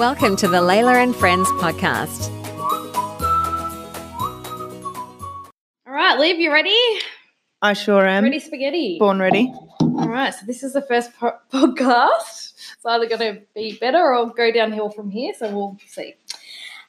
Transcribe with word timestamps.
Welcome 0.00 0.34
to 0.36 0.48
the 0.48 0.62
Layla 0.62 0.94
and 0.94 1.14
Friends 1.14 1.46
podcast. 1.60 2.30
All 5.86 5.92
right, 5.92 6.18
Liv, 6.18 6.38
you 6.40 6.50
ready? 6.50 6.74
I 7.60 7.74
sure 7.74 8.06
am. 8.06 8.24
Ready 8.24 8.40
spaghetti. 8.40 8.98
Born 8.98 9.18
ready. 9.18 9.52
All 9.78 10.08
right, 10.08 10.32
so 10.32 10.46
this 10.46 10.62
is 10.62 10.72
the 10.72 10.80
first 10.80 11.12
po- 11.18 11.36
podcast. 11.52 12.54
It's 12.72 12.86
either 12.86 13.06
going 13.08 13.18
to 13.34 13.42
be 13.54 13.76
better 13.76 14.14
or 14.14 14.30
go 14.32 14.50
downhill 14.50 14.88
from 14.88 15.10
here, 15.10 15.34
so 15.38 15.54
we'll 15.54 15.76
see. 15.86 16.14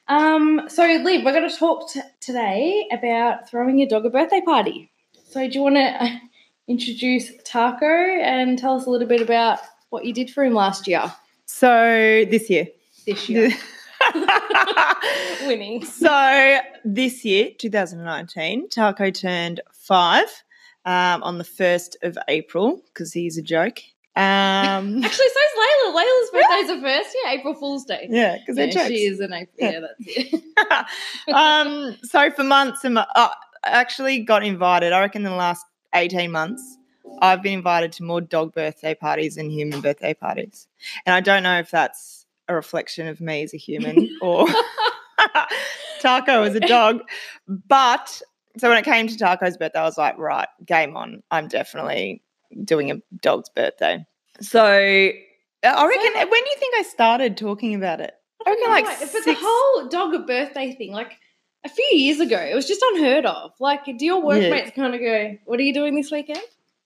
Um, 0.08 0.62
so, 0.68 0.82
Liv, 0.86 1.22
we're 1.22 1.34
going 1.34 1.46
to 1.46 1.54
talk 1.54 1.90
t- 1.92 2.00
today 2.20 2.88
about 2.90 3.46
throwing 3.46 3.78
your 3.78 3.90
dog 3.90 4.06
a 4.06 4.10
birthday 4.10 4.40
party. 4.40 4.90
So, 5.28 5.46
do 5.46 5.52
you 5.52 5.62
want 5.62 5.76
to 5.76 6.18
introduce 6.66 7.30
Taco 7.44 7.84
and 7.84 8.58
tell 8.58 8.76
us 8.76 8.86
a 8.86 8.90
little 8.90 9.06
bit 9.06 9.20
about 9.20 9.58
what 9.90 10.06
you 10.06 10.14
did 10.14 10.30
for 10.30 10.44
him 10.44 10.54
last 10.54 10.88
year, 10.88 11.12
So 11.44 12.24
this 12.30 12.48
year. 12.48 12.68
This 13.02 13.28
year? 13.28 13.50
Winning. 15.46 15.84
so 15.84 16.58
this 16.84 17.24
year, 17.24 17.50
2019, 17.58 18.68
Taco 18.68 19.10
turned 19.10 19.60
five 19.72 20.26
um, 20.84 21.22
on 21.22 21.38
the 21.38 21.44
1st 21.44 21.96
of 22.02 22.18
April 22.28 22.82
because 22.86 23.12
he's 23.12 23.38
a 23.38 23.42
joke. 23.42 23.78
Um, 24.16 24.22
Actually, 25.04 25.08
so's 25.08 25.54
Layla. 25.58 25.94
Layla's 25.94 26.30
birthday's 26.32 26.68
the 26.68 26.80
first, 26.82 27.16
yeah, 27.24 27.30
April 27.32 27.54
Fool's 27.54 27.84
Day. 27.84 28.08
yeah, 28.10 28.38
because 28.38 28.58
Yeah, 28.58 28.66
jokes. 28.66 28.86
she 28.88 29.04
is 29.04 29.20
an 29.20 29.32
April. 29.32 29.54
Yeah. 29.58 29.70
Yeah, 29.70 29.80
that's 29.80 30.88
it. 31.28 31.34
um, 31.34 31.96
so 32.02 32.30
for 32.30 32.44
months 32.44 32.84
and 32.84 32.98
uh, 32.98 33.06
I 33.14 33.30
actually 33.64 34.20
got 34.20 34.44
invited. 34.44 34.92
I 34.92 35.00
reckon 35.00 35.24
in 35.24 35.30
the 35.30 35.36
last 35.36 35.64
18 35.94 36.30
months, 36.30 36.76
I've 37.20 37.42
been 37.42 37.54
invited 37.54 37.92
to 37.92 38.02
more 38.04 38.20
dog 38.20 38.52
birthday 38.52 38.94
parties 38.94 39.36
than 39.36 39.50
human 39.50 39.80
birthday 39.80 40.14
parties. 40.14 40.66
And 41.06 41.14
I 41.14 41.20
don't 41.20 41.42
know 41.42 41.58
if 41.58 41.70
that's 41.70 42.21
a 42.48 42.54
reflection 42.54 43.08
of 43.08 43.20
me 43.20 43.42
as 43.42 43.54
a 43.54 43.58
human 43.58 44.16
or 44.22 44.46
Taco 46.00 46.42
as 46.42 46.54
a 46.54 46.60
dog. 46.60 47.00
But 47.48 48.20
so 48.58 48.68
when 48.68 48.78
it 48.78 48.84
came 48.84 49.06
to 49.08 49.16
Taco's 49.16 49.56
birthday, 49.56 49.78
I 49.78 49.84
was 49.84 49.98
like, 49.98 50.18
right, 50.18 50.48
game 50.66 50.96
on. 50.96 51.22
I'm 51.30 51.48
definitely 51.48 52.22
doing 52.64 52.90
a 52.90 52.96
dog's 53.20 53.48
birthday. 53.48 54.04
So 54.40 54.62
I 54.64 55.14
reckon, 55.64 56.12
like- 56.14 56.30
when 56.30 56.42
do 56.42 56.50
you 56.50 56.56
think 56.58 56.74
I 56.76 56.82
started 56.82 57.36
talking 57.36 57.74
about 57.74 58.00
it? 58.00 58.12
I 58.44 58.50
reckon 58.50 58.70
like 58.70 58.84
Right, 58.86 58.98
but 59.12 59.24
the 59.24 59.36
whole 59.38 59.88
dog 59.88 60.14
a 60.14 60.18
birthday 60.18 60.74
thing, 60.74 60.90
like 60.92 61.12
a 61.64 61.68
few 61.68 61.86
years 61.92 62.18
ago, 62.18 62.36
it 62.38 62.56
was 62.56 62.66
just 62.66 62.82
unheard 62.90 63.24
of. 63.24 63.52
Like, 63.60 63.84
do 63.84 64.04
your 64.04 64.20
workmates 64.20 64.72
kind 64.74 64.94
of 64.96 65.00
go, 65.00 65.36
"What 65.44 65.60
are 65.60 65.62
you 65.62 65.72
doing 65.72 65.94
this 65.94 66.10
weekend?" 66.10 66.42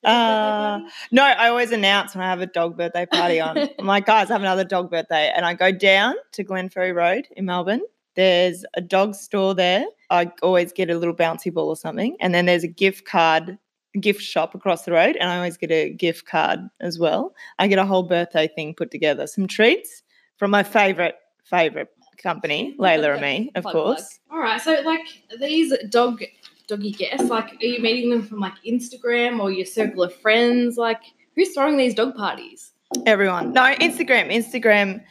Is 0.07 0.13
it 0.13 0.15
birthday 0.15 0.87
Uh, 0.87 0.91
no, 1.11 1.23
I 1.25 1.49
always 1.49 1.73
announce 1.73 2.15
when 2.15 2.25
I 2.25 2.31
have 2.31 2.41
a 2.41 2.47
dog 2.47 2.77
birthday 2.77 3.07
party 3.07 3.41
on. 3.41 3.59
I'm 3.79 3.87
like, 3.87 4.07
guys, 4.07 4.31
I 4.31 4.35
have 4.35 4.43
another 4.43 4.65
dog 4.65 4.91
birthday. 4.91 5.33
And 5.35 5.45
I 5.45 5.55
go 5.55 5.73
down 5.73 6.15
to 6.33 6.45
Glenferrie 6.45 6.95
Road 6.95 7.27
in 7.37 7.45
Melbourne. 7.45 7.83
There's 8.15 8.65
a 8.75 8.81
dog 8.81 9.15
store 9.15 9.55
there. 9.55 9.85
I 10.11 10.31
always 10.43 10.73
get 10.73 10.91
a 10.91 10.97
little 10.97 11.15
bouncy 11.15 11.53
ball 11.53 11.69
or 11.69 11.77
something. 11.77 12.17
And 12.21 12.35
then 12.35 12.47
there's 12.47 12.65
a 12.65 12.69
gift 12.69 13.05
card, 13.05 13.59
gift 14.01 14.23
shop 14.23 14.55
across 14.55 14.85
the 14.85 14.93
road. 14.93 15.17
And 15.17 15.29
I 15.29 15.37
always 15.37 15.57
get 15.57 15.71
a 15.71 15.91
gift 15.91 16.27
card 16.27 16.61
as 16.81 16.99
well. 16.99 17.35
I 17.59 17.67
get 17.69 17.79
a 17.79 17.85
whole 17.85 18.05
birthday 18.05 18.49
thing 18.49 18.75
put 18.75 18.91
together. 18.91 19.27
Some 19.27 19.47
treats 19.47 20.03
from 20.37 20.51
my 20.51 20.63
favorite, 20.63 21.17
favorite 21.45 21.89
company, 22.17 22.75
Layla 22.79 23.13
and 23.13 23.21
me, 23.23 23.51
of 23.55 23.65
course. 23.65 24.21
All 24.31 24.39
right, 24.39 24.61
so 24.61 24.81
like 24.85 25.07
these 25.39 25.73
dog 25.91 26.23
doggy 26.67 26.93
guests, 26.93 27.29
like, 27.31 27.53
are 27.63 27.67
you 27.67 27.81
meeting 27.81 28.11
them 28.11 28.23
from 28.23 28.41
like 28.41 28.55
Instagram 28.67 29.41
or 29.41 29.51
your 29.51 29.67
circle 29.67 30.03
of 30.03 30.15
friends? 30.15 30.77
Like, 30.77 31.01
who's 31.35 31.53
throwing 31.55 31.77
these 31.77 31.95
dog 31.95 32.15
parties? 32.15 32.73
Everyone. 33.07 33.53
No, 33.53 33.63
Instagram. 33.77 34.33
Instagram 34.33 35.03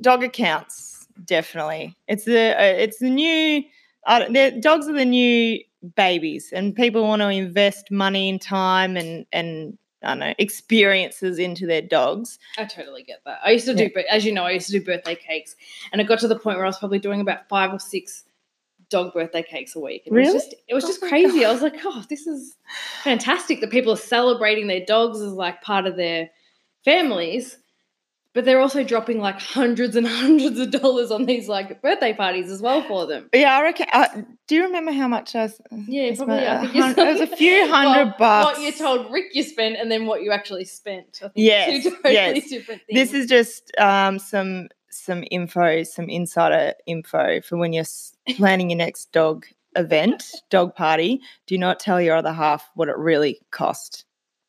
dog 0.00 0.22
accounts 0.22 1.06
definitely. 1.24 1.96
It's 2.08 2.24
the 2.24 2.58
uh, 2.58 2.62
it's 2.62 2.98
the 2.98 3.10
new. 3.10 3.62
Uh, 4.06 4.26
dogs 4.60 4.88
are 4.88 4.94
the 4.94 5.04
new 5.04 5.60
babies, 5.94 6.52
and 6.52 6.74
people 6.74 7.02
want 7.06 7.20
to 7.20 7.28
invest 7.28 7.90
money 7.90 8.28
and 8.30 8.40
time 8.40 8.96
and 8.96 9.26
and 9.32 9.76
I 10.02 10.08
don't 10.08 10.18
know 10.20 10.34
experiences 10.38 11.38
into 11.38 11.66
their 11.66 11.82
dogs. 11.82 12.38
I 12.56 12.64
totally 12.64 13.02
get 13.02 13.20
that. 13.26 13.40
I 13.44 13.50
used 13.50 13.66
to 13.66 13.74
do, 13.74 13.84
Yeah. 13.84 13.88
but 13.94 14.06
as 14.06 14.24
you 14.24 14.32
know, 14.32 14.44
I 14.44 14.52
used 14.52 14.66
to 14.70 14.78
do 14.78 14.84
birthday 14.84 15.14
cakes, 15.14 15.56
and 15.92 16.00
it 16.00 16.04
got 16.04 16.18
to 16.20 16.28
the 16.28 16.38
point 16.38 16.56
where 16.56 16.64
I 16.64 16.68
was 16.68 16.78
probably 16.78 16.98
doing 16.98 17.20
about 17.20 17.48
five 17.48 17.72
or 17.72 17.78
six 17.78 18.24
dog 18.90 19.12
birthday 19.14 19.42
cakes 19.42 19.74
a 19.76 19.80
week. 19.80 20.02
And 20.06 20.14
It 20.14 20.18
Really? 20.20 20.34
was 20.34 20.44
just, 20.44 20.54
it 20.68 20.74
was 20.74 20.84
Oh 20.84 20.88
just 20.88 21.00
crazy. 21.00 21.44
I 21.44 21.52
was 21.52 21.62
like, 21.62 21.76
oh, 21.84 22.04
this 22.08 22.26
is 22.26 22.56
fantastic 23.02 23.60
that 23.60 23.70
people 23.70 23.92
are 23.92 23.96
celebrating 23.96 24.66
their 24.66 24.84
dogs 24.84 25.20
as 25.20 25.32
like 25.32 25.62
part 25.62 25.86
of 25.86 25.96
their 25.96 26.30
families, 26.84 27.56
but 28.32 28.44
they're 28.44 28.60
also 28.60 28.84
dropping 28.84 29.18
like 29.18 29.40
hundreds 29.40 29.96
and 29.96 30.06
hundreds 30.22 30.58
of 30.58 30.70
dollars 30.70 31.10
on 31.10 31.26
these 31.26 31.48
like 31.48 31.82
birthday 31.82 32.12
parties 32.12 32.50
as 32.50 32.62
well 32.62 32.82
for 32.82 33.06
them. 33.06 33.28
Yeah, 33.34 33.56
I 33.56 33.62
reckon. 33.62 33.86
Uh, 33.92 34.06
do 34.46 34.54
you 34.54 34.64
remember 34.64 34.92
how 34.92 35.08
much 35.08 35.34
I? 35.34 35.42
s- 35.44 35.60
Yeah, 35.86 36.10
I 36.12 36.14
probably. 36.16 36.46
I 36.46 36.60
think 36.60 36.72
hun- 36.72 36.98
it 36.98 37.12
was 37.12 37.20
a 37.20 37.26
few 37.36 37.68
hundred 37.68 38.14
bucks. 38.18 38.58
What 38.58 38.60
you 38.64 38.72
told 38.72 39.12
Rick 39.12 39.26
you 39.34 39.42
spent, 39.42 39.76
and 39.76 39.90
then 39.90 40.06
what 40.06 40.22
you 40.22 40.30
actually 40.32 40.64
spent. 40.64 41.18
I 41.22 41.28
think 41.28 41.32
Yes, 41.36 41.82
two 41.84 41.90
totally 41.90 42.14
yes. 42.14 42.48
different 42.48 42.82
things. 42.86 43.10
This 43.10 43.14
is 43.14 43.26
just 43.28 43.72
um, 43.78 44.18
some 44.18 44.68
some 44.90 45.24
info, 45.30 45.82
some 45.82 46.08
insider 46.08 46.74
info 46.86 47.40
for 47.40 47.56
when 47.56 47.72
you're 47.72 47.84
planning 48.36 48.70
your 48.70 48.78
next 48.78 49.12
dog 49.12 49.46
event, 49.76 50.42
dog 50.50 50.74
party. 50.74 51.20
Do 51.46 51.56
not 51.58 51.80
tell 51.80 52.00
your 52.00 52.16
other 52.16 52.32
half 52.32 52.70
what 52.74 52.88
it 52.88 52.96
really 52.96 53.40
cost. 53.50 54.04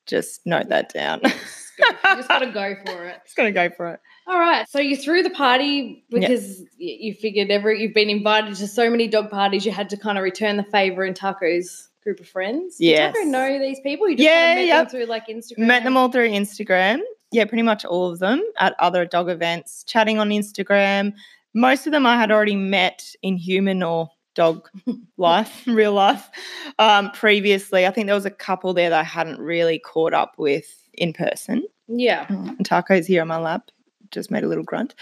Just 0.07 0.45
note 0.45 0.69
that 0.69 0.93
down. 0.93 1.21
Just 1.21 1.71
you 1.79 2.15
just 2.15 2.27
got 2.27 2.39
to 2.39 2.47
go 2.47 2.75
for 2.85 3.05
it. 3.05 3.21
Just 3.25 3.37
gonna 3.37 3.51
go 3.51 3.69
for 3.69 3.93
it. 3.93 3.99
All 4.27 4.39
right. 4.39 4.67
So 4.69 4.79
you 4.79 4.97
threw 4.97 5.23
the 5.23 5.29
party 5.29 6.03
because 6.09 6.59
y 6.59 6.97
you 6.99 7.13
figured 7.13 7.49
every 7.49 7.81
you've 7.81 7.93
been 7.93 8.09
invited 8.09 8.55
to 8.55 8.67
so 8.67 8.89
many 8.89 9.07
dog 9.07 9.29
parties, 9.29 9.65
you 9.65 9.71
had 9.71 9.89
to 9.89 9.97
kind 9.97 10.17
of 10.17 10.23
return 10.23 10.57
the 10.57 10.63
favor 10.63 11.03
in 11.05 11.13
Taco's 11.13 11.89
group 12.03 12.19
of 12.19 12.27
friends. 12.27 12.77
Yes. 12.79 13.13
Taco 13.13 13.25
know 13.25 13.59
these 13.59 13.79
people? 13.81 14.09
You 14.09 14.17
just 14.17 14.27
Yeah, 14.27 14.47
kind 14.47 14.51
of 14.51 14.55
met 14.57 14.67
yep. 14.67 14.89
them 14.89 14.89
through 14.91 15.05
like 15.05 15.27
Instagram. 15.27 15.57
Met 15.59 15.83
them 15.83 15.97
all 15.97 16.11
through 16.11 16.29
Instagram. 16.29 16.99
Yeah, 17.31 17.45
pretty 17.45 17.63
much 17.63 17.85
all 17.85 18.11
of 18.11 18.19
them 18.19 18.43
at 18.59 18.75
other 18.79 19.05
dog 19.05 19.29
events, 19.29 19.83
chatting 19.85 20.19
on 20.19 20.29
Instagram. 20.29 21.13
Most 21.53 21.85
of 21.85 21.93
them 21.93 22.05
I 22.05 22.17
had 22.17 22.31
already 22.31 22.55
met 22.55 23.13
in 23.21 23.37
human 23.37 23.83
or 23.83 24.09
dog 24.35 24.69
life, 25.17 25.63
real 25.67 25.93
life, 25.93 26.29
um, 26.79 27.11
previously. 27.11 27.85
I 27.85 27.91
think 27.91 28.07
there 28.07 28.15
was 28.15 28.25
a 28.25 28.31
couple 28.31 28.73
there 28.73 28.89
that 28.89 28.99
I 28.99 29.03
hadn't 29.03 29.39
really 29.39 29.79
caught 29.79 30.13
up 30.13 30.35
with 30.37 30.65
in 30.93 31.13
person. 31.13 31.63
Yeah. 31.87 32.25
And 32.29 32.65
Taco's 32.65 33.07
here 33.07 33.21
on 33.21 33.27
my 33.27 33.37
lap. 33.37 33.69
Just 34.11 34.29
made 34.29 34.43
a 34.43 34.47
little 34.47 34.63
grunt. 34.63 34.93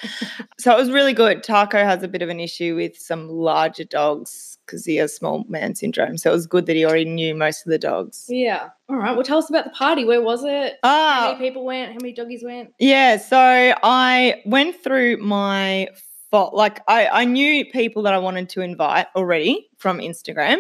so 0.60 0.72
it 0.72 0.78
was 0.78 0.92
really 0.92 1.14
good. 1.14 1.44
Taco 1.44 1.80
has 1.80 2.04
a 2.04 2.08
bit 2.08 2.22
of 2.22 2.30
an 2.30 2.40
issue 2.40 2.76
with 2.76 2.96
some 2.96 3.28
larger 3.28 3.84
dogs 3.84 4.59
because 4.70 4.86
he 4.86 4.98
has 4.98 5.16
small 5.16 5.44
man 5.50 5.74
syndrome. 5.76 6.18
So 6.18 6.30
it 6.30 6.34
was 6.34 6.46
good 6.48 6.66
that 6.68 6.76
he 6.76 6.86
already 6.86 7.06
knew 7.06 7.34
most 7.34 7.66
of 7.66 7.72
the 7.72 7.80
dogs. 7.80 8.26
Yeah. 8.30 8.70
All 8.88 8.96
right. 8.98 9.14
Well, 9.16 9.24
tell 9.24 9.40
us 9.40 9.50
about 9.50 9.64
the 9.66 9.72
party. 9.72 10.06
Where 10.06 10.22
was 10.22 10.44
it? 10.44 10.74
How 10.84 10.90
Ah, 10.90 11.32
many 11.38 11.50
people 11.50 11.66
went? 11.66 11.90
How 11.94 11.98
many 12.02 12.14
doggies 12.14 12.44
went? 12.44 12.74
yeah. 12.80 13.18
So 13.18 13.38
I 13.38 14.42
went 14.46 14.82
through 14.84 15.18
my 15.18 15.88
fo- 16.32 16.52
like 16.54 16.82
I, 16.88 17.08
I 17.08 17.26
knew 17.26 17.66
people 17.66 18.04
that 18.04 18.14
I 18.14 18.18
wanted 18.20 18.50
to 18.50 18.62
invite 18.62 19.08
already 19.16 19.68
from 19.78 20.00
Instagram. 20.00 20.58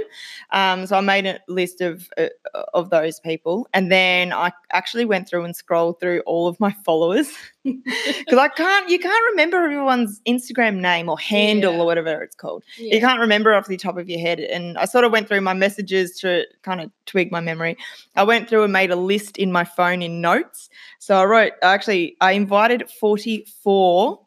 Um, 0.52 0.86
so 0.88 0.96
I 0.96 1.02
made 1.02 1.26
a 1.26 1.40
list 1.50 1.82
of 1.82 2.10
uh, 2.18 2.28
of 2.74 2.90
those 2.90 3.20
people, 3.20 3.68
and 3.74 3.92
then 3.92 4.32
I 4.32 4.52
actually 4.72 5.06
went 5.06 5.28
through 5.28 5.44
and 5.44 5.56
scrolled 5.56 6.00
through 6.00 6.22
all 6.22 6.48
of 6.48 6.60
my 6.60 6.72
followers 6.86 7.30
because 7.64 8.38
I 8.38 8.48
can't 8.48 8.90
you 8.90 8.98
can't 9.00 9.24
remember 9.32 9.58
everyone's 9.64 10.22
Instagram 10.28 10.78
name 10.80 11.10
or 11.10 11.20
handle 11.20 11.74
Yeah. 11.74 11.80
or 11.82 11.86
whatever 11.86 12.22
it's 12.24 12.36
called. 12.36 12.64
Yeah. 12.78 12.96
You 12.96 13.02
can't 13.02 13.20
remember 13.20 13.54
off 13.54 13.68
the 13.68 13.78
top 13.78 13.98
of 13.98 14.10
your 14.10 14.20
head. 14.20 14.40
And 14.40 14.78
I 14.78 14.86
sort 14.86 15.04
of 15.04 15.12
went 15.12 15.28
through 15.28 15.42
my 15.42 15.54
messages 15.54 16.18
to 16.20 16.46
kind 16.64 16.80
of 16.82 16.92
twig 17.06 17.32
my 17.32 17.42
memory. 17.42 17.78
I 18.16 18.24
went 18.24 18.48
through 18.50 18.64
and 18.64 18.72
made 18.74 18.92
a 18.92 18.96
list 18.96 19.38
in 19.38 19.52
my 19.52 19.64
phone 19.66 20.02
in 20.02 20.22
notes. 20.22 20.70
So 21.00 21.16
I 21.18 21.26
wrote 21.26 21.54
actually 21.62 22.16
I 22.22 22.32
invited 22.34 22.90
44 22.90 24.20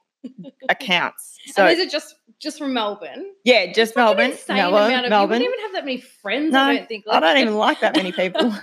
accounts. 0.68 1.28
So 1.44 1.66
and 1.66 1.76
these 1.76 1.84
are 1.84 1.90
just 1.90 2.14
just 2.38 2.56
from 2.56 2.72
Melbourne. 2.72 3.26
yeah, 3.44 3.66
just 3.66 3.78
It's 3.78 3.96
like 3.96 4.04
Melbourne. 4.04 4.30
insane 4.30 4.56
Melbourne, 4.58 4.90
amount 4.90 5.04
of- 5.06 5.10
Melbourne. 5.10 5.40
You 5.42 5.48
wouldn't 5.50 5.60
even 5.60 5.64
have 5.64 5.72
that 5.72 5.84
many 5.84 6.00
friends. 6.00 6.52
No, 6.52 6.60
I 6.60 6.76
don't 6.76 6.88
think. 6.88 7.04
Like, 7.06 7.16
I 7.16 7.20
don't 7.34 7.38
even 7.42 7.54
like 7.56 7.80
that 7.80 7.96
many 7.96 8.12
people. 8.12 8.54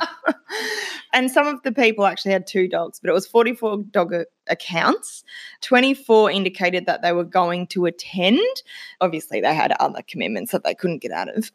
and 1.13 1.30
some 1.30 1.45
of 1.48 1.62
the 1.63 1.72
people 1.74 2.06
actually 2.06 2.31
had 2.31 2.48
two 2.48 2.69
dogs, 2.69 3.00
but 3.01 3.10
it 3.10 3.13
was 3.13 3.28
44 3.28 3.80
dog 3.92 4.13
accounts. 4.48 5.24
24 5.62 6.31
indicated 6.31 6.86
that 6.86 7.01
they 7.01 7.12
were 7.12 7.25
going 7.25 7.68
to 7.68 7.86
attend. 7.86 8.39
Obviously, 9.01 9.42
they 9.42 9.54
had 9.54 9.74
other 9.81 10.01
commitments 10.07 10.54
that 10.54 10.63
they 10.63 10.74
couldn't 10.74 11.00
get 11.00 11.12
out 11.12 11.28
of. 11.36 11.51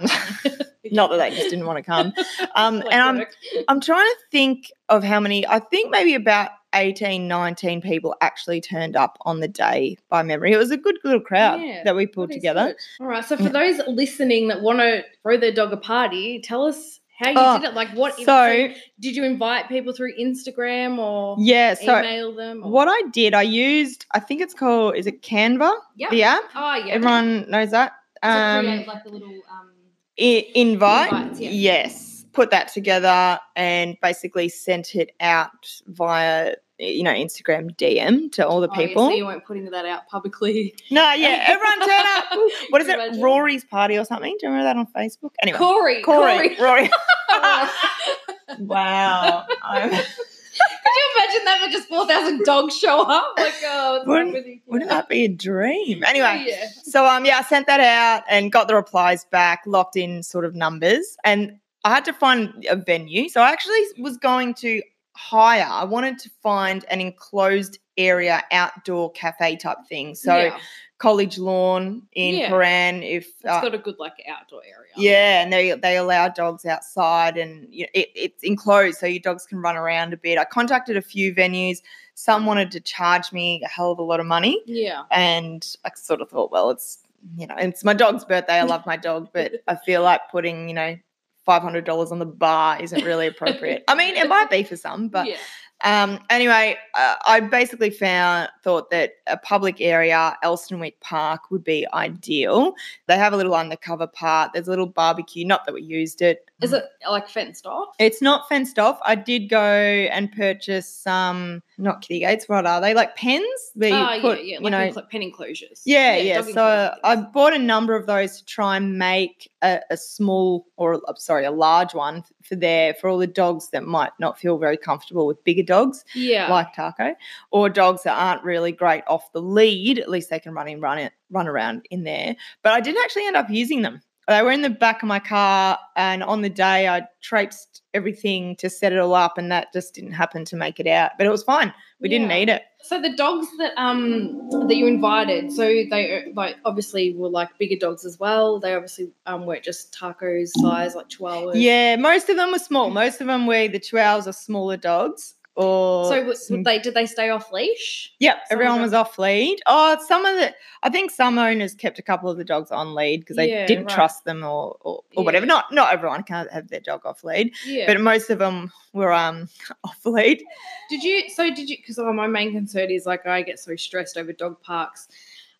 Not 0.92 1.10
that 1.10 1.16
they 1.16 1.30
just 1.30 1.48
didn't 1.48 1.64
want 1.66 1.78
to 1.78 1.82
come. 1.82 2.12
Um, 2.54 2.80
Like 2.80 2.92
and 2.92 3.02
I'm, 3.02 3.18
work. 3.20 3.34
I'm 3.68 3.80
trying 3.80 4.06
to 4.06 4.16
think 4.30 4.70
of 4.90 5.02
how 5.02 5.20
many, 5.20 5.46
I 5.46 5.58
think 5.58 5.90
maybe 5.90 6.14
about 6.14 6.50
18, 6.74 7.26
19 7.28 7.80
people 7.80 8.14
actually 8.20 8.60
turned 8.60 8.96
up 8.96 9.16
on 9.22 9.40
the 9.40 9.48
day 9.48 9.96
by 10.08 10.22
memory. 10.22 10.52
It 10.52 10.56
was 10.58 10.70
a 10.70 10.76
good 10.76 10.98
little 11.04 11.20
crowd 11.20 11.60
Yeah, 11.60 11.82
that 11.84 11.94
we 11.96 12.06
pulled 12.06 12.30
That 12.30 12.34
together. 12.34 12.66
good. 12.66 12.76
All 13.04 13.06
right. 13.08 13.24
So 13.24 13.36
for 13.36 13.48
those 13.48 13.80
listening 13.86 14.48
that 14.48 14.60
want 14.62 14.78
to 14.80 15.04
throw 15.22 15.36
their 15.36 15.52
dog 15.52 15.72
a 15.72 15.76
party, 15.76 16.40
tell 16.42 16.64
us 16.66 17.00
How 17.16 17.30
you 17.30 17.36
Oh, 17.38 17.60
did 17.60 17.68
it? 17.68 17.74
Like 17.74 17.90
what? 17.90 18.18
so- 18.18 18.68
did 18.98 19.14
you 19.14 19.22
invite 19.22 19.68
people 19.68 19.92
through 19.92 20.16
Instagram 20.18 20.98
or 20.98 21.36
Yeah. 21.38 21.74
So 21.74 21.98
email 22.00 22.34
them? 22.34 22.62
Or, 22.64 22.70
what 22.72 22.88
I 22.88 23.08
did, 23.10 23.34
I 23.34 23.42
used, 23.42 24.04
I 24.12 24.18
think 24.18 24.40
it's 24.40 24.52
called, 24.54 24.96
is 24.96 25.06
it 25.06 25.22
Canva? 25.22 25.72
Yeah. 25.96 26.10
The 26.10 26.22
app. 26.24 26.42
Oh 26.56 26.74
yeah. 26.74 26.94
Everyone 26.94 27.48
knows 27.48 27.70
that. 27.70 27.92
To 28.24 28.28
Um, 28.28 28.64
create 28.64 28.88
like 28.88 29.04
a 29.04 29.08
little 29.10 29.28
um. 29.28 29.70
I- 30.18 30.46
invite. 30.56 31.12
Invites, 31.12 31.40
yeah. 31.40 31.50
Yes. 31.50 32.26
Put 32.32 32.50
that 32.50 32.66
together 32.72 33.38
and 33.54 33.96
basically 34.02 34.48
sent 34.48 34.96
it 34.96 35.12
out 35.20 35.70
via, 35.86 36.56
you 36.78 37.02
know, 37.02 37.12
Instagram 37.12 37.74
DM 37.76 38.30
to 38.32 38.46
all 38.46 38.60
the 38.60 38.68
oh, 38.68 38.80
yeah, 38.80 38.86
people. 38.86 39.06
so 39.08 39.14
you 39.14 39.26
weren't 39.26 39.44
putting 39.44 39.70
that 39.70 39.86
out 39.86 40.06
publicly. 40.08 40.74
no, 40.90 41.12
yeah, 41.12 41.44
everyone 41.46 41.80
turn 41.80 42.06
up. 42.16 42.24
What 42.70 42.82
is 42.82 42.88
it? 42.88 42.94
imagine? 42.94 43.22
Rory's 43.22 43.64
party 43.64 43.96
or 43.96 44.04
something? 44.04 44.36
Do 44.40 44.46
you 44.46 44.52
remember 44.52 44.64
that 44.64 44.76
on 44.76 44.86
Facebook? 44.88 45.30
Anyway, 45.42 45.58
Corey. 45.58 46.02
Corey, 46.02 46.56
Rory. 46.60 46.90
Wow. 48.58 49.46
I'm- 49.62 49.90
you 49.90 51.10
imagine 51.26 51.44
that 51.44 51.60
for 51.64 51.68
just 51.72 51.88
four 51.88 52.06
thousand 52.06 52.44
dogs 52.44 52.76
show 52.78 53.02
up? 53.02 53.34
Like, 53.36 53.54
oh, 53.64 54.02
Wouldn't- 54.06 54.46
you? 54.46 54.60
Wouldn't 54.66 54.90
that 54.90 55.08
be 55.08 55.24
a 55.24 55.28
dream? 55.28 56.04
Anyway, 56.04 56.44
Yeah. 56.46 56.68
So 56.84 57.04
um 57.06 57.24
yeah, 57.24 57.38
I 57.38 57.42
sent 57.42 57.66
that 57.66 57.80
out 57.80 58.22
and 58.30 58.52
got 58.52 58.68
the 58.68 58.74
replies 58.76 59.24
back, 59.24 59.62
locked 59.66 59.96
in 59.96 60.22
sort 60.22 60.44
of 60.44 60.54
numbers, 60.54 61.16
and 61.24 61.58
I 61.84 61.90
had 61.90 62.04
to 62.06 62.12
find 62.12 62.64
a 62.70 62.76
venue. 62.76 63.28
So 63.28 63.40
I 63.42 63.50
actually 63.50 63.80
was 63.98 64.16
going 64.16 64.54
to 64.54 64.80
hire. 65.14 65.66
I 65.68 65.84
wanted 65.84 66.18
to 66.20 66.30
find 66.42 66.84
an 66.90 67.00
enclosed 67.00 67.78
area 67.96 68.42
outdoor 68.50 69.12
cafe 69.12 69.56
type 69.56 69.78
thing. 69.88 70.14
So 70.16 70.36
yeah. 70.36 70.58
college 70.98 71.38
lawn 71.38 72.02
in 72.12 72.34
Yeah. 72.36 72.50
Prahran 72.50 73.02
if 73.08 73.26
it's 73.26 73.44
uh, 73.44 73.60
got 73.60 73.74
a 73.74 73.78
good 73.78 73.96
like 73.98 74.14
outdoor 74.28 74.62
area. 74.64 74.90
yeah, 74.96 75.42
and 75.42 75.52
they 75.52 75.72
they 75.72 75.96
allow 75.96 76.28
dogs 76.28 76.64
outside, 76.66 77.36
and 77.36 77.66
you 77.72 77.84
know, 77.84 77.90
it, 77.94 78.08
it's 78.14 78.42
enclosed, 78.42 78.98
so 78.98 79.06
your 79.06 79.20
dogs 79.20 79.46
can 79.46 79.58
run 79.58 79.76
around 79.76 80.12
a 80.12 80.16
bit. 80.16 80.38
I 80.38 80.44
contacted 80.44 80.96
a 80.96 81.02
few 81.02 81.34
venues. 81.34 81.78
Some 82.14 82.46
wanted 82.46 82.70
to 82.72 82.80
charge 82.80 83.32
me 83.32 83.60
a 83.64 83.68
hell 83.68 83.90
of 83.92 83.98
a 83.98 84.02
lot 84.02 84.20
of 84.20 84.26
money, 84.26 84.60
Yeah. 84.66 85.02
and 85.10 85.64
I 85.84 85.90
sort 85.96 86.20
of 86.20 86.30
thought, 86.30 86.50
well, 86.50 86.70
it's 86.70 86.98
you 87.38 87.46
know, 87.46 87.54
it's 87.56 87.84
my 87.84 87.94
dog's 87.94 88.24
birthday. 88.24 88.54
I 88.58 88.62
love 88.74 88.84
my 88.86 88.96
dog, 88.96 89.28
but 89.32 89.52
I 89.68 89.76
feel 89.76 90.02
like 90.02 90.20
putting 90.32 90.68
you 90.68 90.74
know 90.74 90.96
five 91.44 91.62
hundred 91.62 91.84
dollars 91.84 92.10
on 92.10 92.18
the 92.18 92.26
bar 92.26 92.80
isn't 92.80 93.04
really 93.04 93.26
appropriate. 93.26 93.84
I 93.88 93.94
mean, 93.94 94.16
it 94.16 94.28
might 94.28 94.50
be 94.50 94.62
for 94.62 94.76
some, 94.76 95.08
but 95.16 95.26
yeah. 95.26 95.36
um, 95.84 96.18
anyway, 96.30 96.76
uh, 96.94 97.16
I 97.26 97.40
basically 97.40 97.90
found 97.90 98.48
thought 98.62 98.90
that 98.90 99.14
a 99.26 99.36
public 99.36 99.80
area, 99.80 100.36
Elsternwick 100.42 101.00
Park, 101.00 101.50
would 101.50 101.64
be 101.64 101.86
ideal. 101.92 102.74
They 103.06 103.16
have 103.16 103.32
a 103.32 103.36
little 103.36 103.54
undercover 103.54 104.06
part. 104.06 104.52
There's 104.52 104.68
a 104.68 104.70
little 104.70 104.86
barbecue. 104.86 105.44
Not 105.44 105.64
that 105.66 105.74
we 105.74 105.82
used 105.82 106.22
it. 106.22 106.48
Is 106.62 106.72
it 106.72 106.84
like 107.08 107.28
fenced 107.28 107.66
off? 107.66 107.94
It's 107.98 108.22
not 108.22 108.48
fenced 108.48 108.78
off. 108.78 108.98
I 109.04 109.16
did 109.16 109.48
go 109.48 109.60
and 109.60 110.32
purchase 110.32 110.88
some, 110.88 111.62
not 111.78 112.00
kitty 112.00 112.20
gates. 112.20 112.48
What 112.48 112.66
are 112.66 112.80
they? 112.80 112.94
Like 112.94 113.16
pens. 113.16 113.44
Where 113.74 113.90
you 113.90 113.96
Oh 113.96 114.18
put, 114.20 114.38
yeah, 114.44 114.58
yeah, 114.58 114.60
you 114.60 114.70
know, 114.70 115.02
pen 115.10 115.22
enclosures. 115.22 115.82
yeah, 115.84 116.16
yeah. 116.16 116.36
dog 116.36 116.44
So 116.44 116.50
enclosures. 116.50 117.00
I 117.04 117.16
bought 117.16 117.54
a 117.54 117.58
number 117.58 117.94
of 117.94 118.06
those 118.06 118.38
to 118.38 118.44
try 118.44 118.76
and 118.76 118.98
make 118.98 119.50
a, 119.62 119.80
a 119.90 119.96
small, 119.96 120.66
or 120.76 121.00
I'm 121.08 121.16
sorry, 121.16 121.44
a 121.44 121.50
large 121.50 121.94
one 121.94 122.24
for 122.42 122.56
there 122.56 122.94
for 122.94 123.08
all 123.08 123.18
the 123.18 123.26
dogs 123.26 123.70
that 123.70 123.84
might 123.84 124.12
not 124.20 124.38
feel 124.38 124.58
very 124.58 124.76
comfortable 124.76 125.26
with 125.26 125.42
bigger 125.44 125.62
dogs 125.62 126.04
yeah, 126.14 126.50
like 126.50 126.74
Taco, 126.74 127.14
or 127.50 127.68
dogs 127.68 128.02
that 128.02 128.16
aren't 128.16 128.44
really 128.44 128.72
great 128.72 129.02
off 129.06 129.32
the 129.32 129.42
lead. 129.42 129.98
At 129.98 130.10
least 130.10 130.30
they 130.30 130.40
can 130.40 130.52
run 130.54 130.68
in, 130.68 130.80
run 130.80 130.98
it, 130.98 131.12
run 131.30 131.48
around 131.48 131.86
in 131.90 132.04
there. 132.04 132.36
But 132.62 132.72
I 132.72 132.80
didn't 132.80 133.02
actually 133.02 133.26
end 133.26 133.36
up 133.36 133.50
using 133.50 133.82
them. 133.82 134.00
They 134.26 134.40
were 134.42 134.50
in 134.52 134.62
the 134.62 134.70
back 134.70 135.02
of 135.02 135.08
my 135.08 135.18
car, 135.18 135.78
and 135.96 136.22
on 136.22 136.40
the 136.40 136.48
day 136.48 136.88
I 136.88 137.02
traipsed 137.20 137.82
everything 137.92 138.56
to 138.56 138.70
set 138.70 138.92
it 138.92 138.98
all 138.98 139.14
up, 139.14 139.36
and 139.36 139.52
that 139.52 139.72
just 139.72 139.94
didn't 139.94 140.12
happen 140.12 140.44
to 140.46 140.56
make 140.56 140.80
it 140.80 140.86
out. 140.86 141.12
But 141.18 141.26
it 141.26 141.30
was 141.30 141.42
fine. 141.42 141.72
We 142.00 142.08
didn't 142.08 142.30
Yeah. 142.30 142.36
need 142.38 142.48
it. 142.48 142.62
So 142.82 143.00
the 143.00 143.14
dogs 143.16 143.46
that 143.58 143.72
um 143.76 144.48
that 144.68 144.76
you 144.76 144.86
invited, 144.86 145.52
so 145.52 145.62
they 145.64 146.30
like 146.34 146.56
obviously 146.64 147.14
were 147.14 147.28
like 147.28 147.56
bigger 147.58 147.76
dogs 147.76 148.04
as 148.04 148.18
well. 148.18 148.60
They 148.60 148.74
obviously 148.74 149.10
um 149.26 149.46
weren't 149.46 149.64
just 149.64 149.94
tacos 149.94 150.48
size 150.60 150.94
like 150.94 151.08
chihuahuas. 151.08 151.52
Yeah, 151.54 151.96
most 151.96 152.28
of 152.28 152.36
them 152.36 152.52
were 152.52 152.58
small. 152.58 152.90
Most 152.90 153.20
of 153.20 153.26
them 153.26 153.46
were 153.46 153.68
the 153.68 153.80
Chihuahuas 153.80 154.26
or 154.26 154.32
smaller 154.32 154.76
dogs. 154.76 155.34
Or 155.56 156.06
So 156.08 156.16
w- 156.16 156.34
some- 156.34 156.56
would 156.58 156.64
they 156.66 156.80
did 156.80 156.94
they 156.94 157.06
stay 157.06 157.30
off 157.30 157.52
leash? 157.52 158.12
Yep, 158.18 158.34
Some 158.48 158.56
everyone 158.56 158.82
was 158.82 158.92
off 158.92 159.18
lead. 159.20 159.60
Oh, 159.66 159.96
some 160.06 160.26
of 160.26 160.34
the, 160.36 160.52
I 160.82 160.90
think 160.90 161.12
some 161.12 161.38
owners 161.38 161.74
kept 161.74 162.00
a 162.00 162.02
couple 162.02 162.28
of 162.28 162.36
the 162.38 162.44
dogs 162.44 162.72
on 162.72 162.92
lead 162.94 163.20
because 163.20 163.36
they 163.36 163.50
Yeah, 163.50 163.64
didn't 163.64 163.84
right. 163.86 163.94
trust 163.94 164.24
them 164.24 164.42
or, 164.42 164.76
or, 164.80 165.04
or 165.16 165.24
whatever. 165.24 165.46
Not 165.46 165.72
not 165.72 165.92
everyone 165.92 166.24
can 166.24 166.48
have 166.52 166.66
their 166.68 166.80
dog 166.80 167.06
off 167.06 167.22
lead, 167.22 167.54
Yeah. 167.64 167.86
but 167.86 168.00
most 168.00 168.30
of 168.30 168.40
them 168.40 168.72
were 168.92 169.12
um 169.12 169.48
off 169.84 170.04
lead. 170.04 170.42
Did 170.90 171.04
you? 171.04 171.28
So 171.30 171.54
did 171.54 171.70
you? 171.70 171.76
Because 171.76 171.98
my 171.98 172.26
main 172.26 172.52
concern 172.52 172.90
is 172.90 173.06
like 173.06 173.24
I 173.24 173.42
get 173.42 173.60
so 173.60 173.76
stressed 173.76 174.16
over 174.16 174.32
dog 174.32 174.60
parks. 174.60 175.06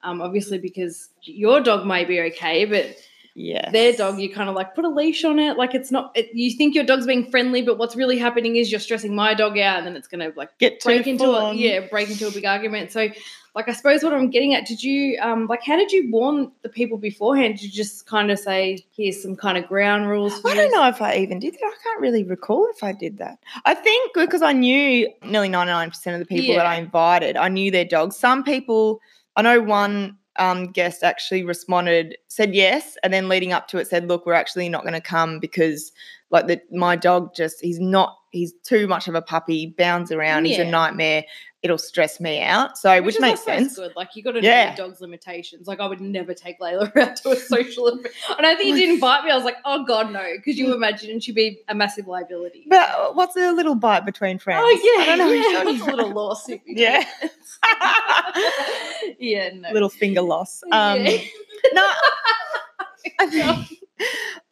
Um, 0.02 0.20
obviously 0.20 0.58
because 0.58 1.08
your 1.22 1.60
dog 1.60 1.86
may 1.86 2.04
be 2.04 2.20
okay, 2.20 2.64
but 2.66 2.94
Yeah, 3.36 3.68
their 3.72 3.92
dog, 3.92 4.20
you 4.20 4.32
kind 4.32 4.48
of 4.48 4.54
like 4.54 4.76
put 4.76 4.84
a 4.84 4.88
leash 4.88 5.24
on 5.24 5.40
it. 5.40 5.56
Like 5.56 5.74
it's 5.74 5.90
not. 5.90 6.12
It, 6.14 6.30
you 6.32 6.56
think 6.56 6.72
your 6.72 6.84
dog's 6.84 7.04
being 7.04 7.28
friendly, 7.28 7.62
but 7.62 7.78
what's 7.78 7.96
really 7.96 8.16
happening 8.16 8.54
is 8.54 8.70
you're 8.70 8.78
stressing 8.78 9.12
my 9.12 9.34
dog 9.34 9.58
out, 9.58 9.78
and 9.78 9.86
then 9.86 9.96
it's 9.96 10.06
gonna 10.06 10.32
like 10.36 10.56
get 10.58 10.80
break 10.84 11.08
into 11.08 11.24
a 11.24 11.52
yeah, 11.52 11.80
break 11.80 12.08
into 12.08 12.28
a 12.28 12.30
big 12.30 12.44
argument. 12.44 12.92
So, 12.92 13.08
like 13.56 13.68
I 13.68 13.72
suppose 13.72 14.04
what 14.04 14.14
I'm 14.14 14.30
getting 14.30 14.54
at, 14.54 14.66
did 14.66 14.84
you 14.84 15.18
um 15.20 15.48
like 15.48 15.64
how 15.64 15.76
did 15.76 15.90
you 15.90 16.12
warn 16.12 16.52
the 16.62 16.68
people 16.68 16.96
beforehand? 16.96 17.54
Did 17.56 17.64
you 17.64 17.70
just 17.72 18.06
kind 18.06 18.30
of 18.30 18.38
say 18.38 18.86
here's 18.96 19.20
some 19.20 19.34
kind 19.34 19.58
of 19.58 19.66
ground 19.66 20.08
rules? 20.08 20.38
For 20.40 20.50
I 20.50 20.54
don't 20.54 20.66
this? 20.66 20.72
know 20.72 20.86
if 20.86 21.02
I 21.02 21.16
even 21.16 21.40
did 21.40 21.54
that. 21.54 21.64
I 21.64 21.82
can't 21.82 22.00
really 22.00 22.22
recall 22.22 22.68
if 22.72 22.84
I 22.84 22.92
did 22.92 23.18
that. 23.18 23.40
I 23.64 23.74
think 23.74 24.14
because 24.14 24.42
I 24.42 24.52
knew 24.52 25.12
nearly 25.24 25.48
99% 25.48 26.12
of 26.12 26.20
the 26.20 26.24
people 26.24 26.54
that 26.54 26.66
I 26.66 26.76
invited, 26.76 27.36
I 27.36 27.48
knew 27.48 27.72
their 27.72 27.84
dogs. 27.84 28.14
Some 28.16 28.44
people, 28.44 29.00
I 29.34 29.42
know 29.42 29.60
one 29.60 30.18
um, 30.36 30.68
guest 30.68 31.02
actually 31.02 31.44
responded, 31.44 32.16
said 32.28 32.54
yes, 32.54 32.96
and 33.02 33.12
then 33.12 33.28
leading 33.28 33.52
up 33.52 33.68
to 33.68 33.78
it 33.78 33.88
said, 33.88 34.08
look, 34.08 34.26
we're 34.26 34.32
actually 34.32 34.68
not 34.68 34.82
going 34.82 34.94
to 34.94 35.00
come 35.00 35.38
because 35.38 35.92
like 36.30 36.46
the, 36.46 36.60
my 36.72 36.96
dog 36.96 37.34
just, 37.34 37.60
he's 37.60 37.78
not, 37.78 38.16
he's 38.30 38.52
too 38.64 38.86
much 38.88 39.06
of 39.08 39.14
a 39.14 39.22
puppy, 39.22 39.74
bounds 39.78 40.10
around, 40.10 40.46
he's 40.46 40.58
a 40.58 40.64
nightmare. 40.64 41.24
It'll 41.62 41.78
stress 41.78 42.20
me 42.20 42.42
out. 42.42 42.76
So, 42.76 43.00
which, 43.00 43.14
is 43.14 43.20
makes 43.22 43.42
sense. 43.42 43.76
Good, 43.76 43.92
like 43.96 44.10
you 44.14 44.22
got 44.22 44.32
to 44.32 44.42
know 44.42 44.46
Yeah. 44.48 44.66
your 44.76 44.86
dog's 44.88 45.00
limitations. 45.00 45.66
Like 45.66 45.80
I 45.80 45.86
would 45.86 46.00
never 46.00 46.34
take 46.34 46.60
Layla 46.60 46.94
out 47.00 47.16
to 47.16 47.30
a 47.30 47.36
social 47.36 47.86
event. 47.88 48.08
And 48.36 48.46
I 48.46 48.54
think 48.54 48.68
you 48.68 48.76
didn't 48.76 49.00
bite 49.00 49.24
me. 49.24 49.30
I 49.30 49.34
was 49.34 49.44
like, 49.46 49.56
oh 49.64 49.82
god, 49.86 50.12
no, 50.12 50.22
because 50.36 50.58
you 50.58 50.74
imagine 50.74 51.20
she'd 51.20 51.34
be 51.34 51.60
a 51.68 51.74
massive 51.74 52.06
liability. 52.06 52.66
But 52.68 52.90
uh, 52.90 53.12
what's 53.12 53.34
a 53.36 53.50
little 53.52 53.76
bite 53.76 54.04
between 54.04 54.38
friends? 54.38 54.60
oh 54.62 54.94
yeah, 54.98 55.12
I 55.12 55.16
don't 55.16 55.18
know. 55.18 55.32
yeah. 55.32 55.64
What's 55.64 55.80
a 55.80 55.96
little 55.96 56.10
lawsuit? 56.12 56.60
Yeah. 56.66 57.02
yeah, 59.18 59.50
no. 59.54 59.70
little 59.72 59.88
finger 59.88 60.20
loss. 60.22 60.62
Um, 60.70 61.04
Yeah. 61.04 61.18
No, 61.72 61.82
I 63.20 63.26
think, 63.26 63.80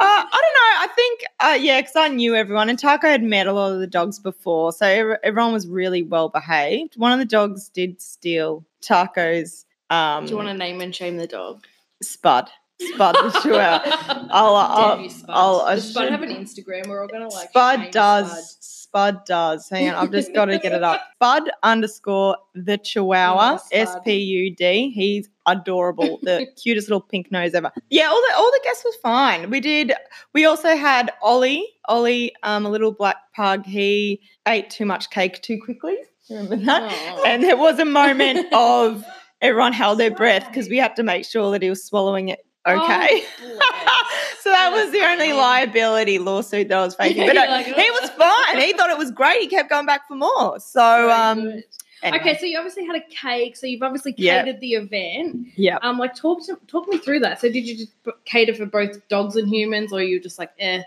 I 0.04 0.28
don't 0.32 0.54
know. 0.54 0.82
I 0.82 0.88
think, 0.94 1.21
uh, 1.40 1.59
yeah, 1.61 1.80
because 1.80 1.97
I 1.97 2.09
knew 2.09 2.35
everyone, 2.35 2.68
and 2.68 2.78
Taco 2.78 3.06
had 3.09 3.23
met 3.23 3.47
a 3.47 3.52
lot 3.52 3.73
of 3.73 3.80
the 3.80 3.87
dogs 3.87 4.18
before, 4.18 4.73
so 4.73 5.16
everyone 5.23 5.52
was 5.52 5.66
really 5.66 6.02
well 6.02 6.28
behaved. 6.28 6.94
One 6.97 7.12
of 7.12 7.18
the 7.18 7.25
dogs 7.25 7.68
did 7.68 8.00
steal 8.02 8.64
Taco's 8.80 9.64
um, 9.90 10.25
Do 10.25 10.30
you 10.30 10.37
want 10.37 10.49
to 10.49 10.54
name 10.54 10.80
and 10.80 10.94
shame 10.94 11.16
the 11.18 11.26
dog? 11.26 11.64
Spud. 12.02 12.49
Spud 12.80 13.14
the 13.14 13.40
Chihuahua. 13.42 14.28
I'll, 14.32 14.56
I'll, 14.56 14.97
Damn 14.97 15.04
you, 15.04 15.11
Spud. 15.11 15.30
I'll- 15.30 15.61
I 15.61 15.75
Does 15.76 15.90
Spud 15.90 16.04
should- 16.04 16.12
have 16.12 16.23
an 16.23 16.30
Instagram? 16.30 16.88
We're 16.88 17.00
all 17.02 17.09
gonna 17.09 17.28
like. 17.28 17.50
Spud 17.50 17.90
does. 17.92 18.30
Spud 18.30 18.81
does. 19.26 19.68
Hang 19.68 19.88
on, 19.90 19.94
I've 19.94 20.11
just 20.11 20.34
got 20.34 20.46
to 20.46 20.58
get 20.58 20.72
it 20.72 20.82
up. 20.82 21.00
Spud 21.16 21.50
underscore 21.62 22.37
the 22.54 22.78
Chihuahua. 22.78 23.54
Oh, 23.54 23.56
Spud. 23.56 23.68
S 23.72 23.96
P 24.04 24.16
U 24.16 24.54
D. 24.54 24.90
He's 24.90 25.28
adorable. 25.46 26.18
The 26.32 26.46
cutest 26.62 26.88
little 26.88 27.00
pink 27.00 27.32
nose 27.32 27.52
ever. 27.54 27.72
Yeah, 27.90 28.06
all 28.06 28.20
the 28.20 28.34
all 28.37 28.50
the 28.50 28.61
guests 28.62 28.84
was 28.84 28.94
fine. 29.02 29.50
We 29.50 29.61
did. 29.61 29.92
We 30.34 30.44
also 30.44 30.76
had 30.76 31.11
Ollie. 31.20 31.66
Ollie, 31.87 32.32
um, 32.42 32.64
a 32.64 32.70
little 32.70 32.92
black 32.92 33.16
pug. 33.34 33.66
He 33.66 34.20
ate 34.46 34.70
too 34.70 34.87
much 34.87 35.11
cake 35.11 35.42
too 35.42 35.61
quickly. 35.62 35.96
Remember 36.30 36.56
that? 36.56 36.92
Oh. 37.16 37.25
And 37.26 37.42
there 37.42 37.56
was 37.56 37.78
a 37.78 37.84
moment 37.84 38.46
of 38.52 39.04
everyone 39.40 39.72
held 39.72 39.99
their 39.99 40.14
breath 40.14 40.46
because 40.46 40.68
we 40.68 40.76
had 40.76 40.94
to 40.96 41.02
make 41.02 41.25
sure 41.25 41.50
that 41.50 41.62
he 41.62 41.68
was 41.68 41.84
swallowing 41.84 42.28
it 42.28 42.40
okay. 42.66 43.25
Oh. 43.42 44.22
So 44.42 44.50
that 44.50 44.72
was 44.72 44.90
the 44.90 45.00
only 45.00 45.32
liability 45.32 46.18
lawsuit 46.18 46.68
that 46.68 46.78
I 46.78 46.84
was 46.84 46.94
facing. 46.96 47.26
But 47.26 47.34
You're 47.34 47.46
like, 47.46 47.66
he 47.66 47.72
was 47.72 48.11
fine. 48.11 48.58
He 48.61 48.72
thought 48.72 48.90
it 48.90 48.99
was 48.99 49.11
great. 49.12 49.40
He 49.42 49.46
kept 49.46 49.70
going 49.70 49.87
back 49.87 50.08
for 50.08 50.16
more. 50.16 50.58
So 50.58 51.11
um 51.11 51.62
anyway. 52.02 52.20
Okay, 52.20 52.38
so 52.38 52.46
you 52.46 52.58
obviously 52.58 52.84
had 52.84 52.96
a 52.96 53.04
cake. 53.08 53.56
So 53.56 53.66
you've 53.66 53.82
obviously 53.82 54.12
catered 54.12 54.61
the 54.61 54.72
event. 54.72 55.46
yeah. 55.56 55.78
Um, 55.82 55.99
like 55.99 56.14
talk 56.16 56.44
to 56.46 56.58
talk 56.66 56.88
me 56.88 56.99
through 56.99 57.20
that. 57.20 57.40
So 57.40 57.50
did 57.50 57.66
you 57.66 57.76
just 57.76 57.92
cater 58.25 58.54
for 58.54 58.66
both 58.66 59.06
dogs 59.08 59.37
and 59.37 59.49
humans, 59.49 59.92
or 59.92 60.02
you 60.02 60.20
just 60.20 60.38
like, 60.38 60.50
eh, 60.58 60.82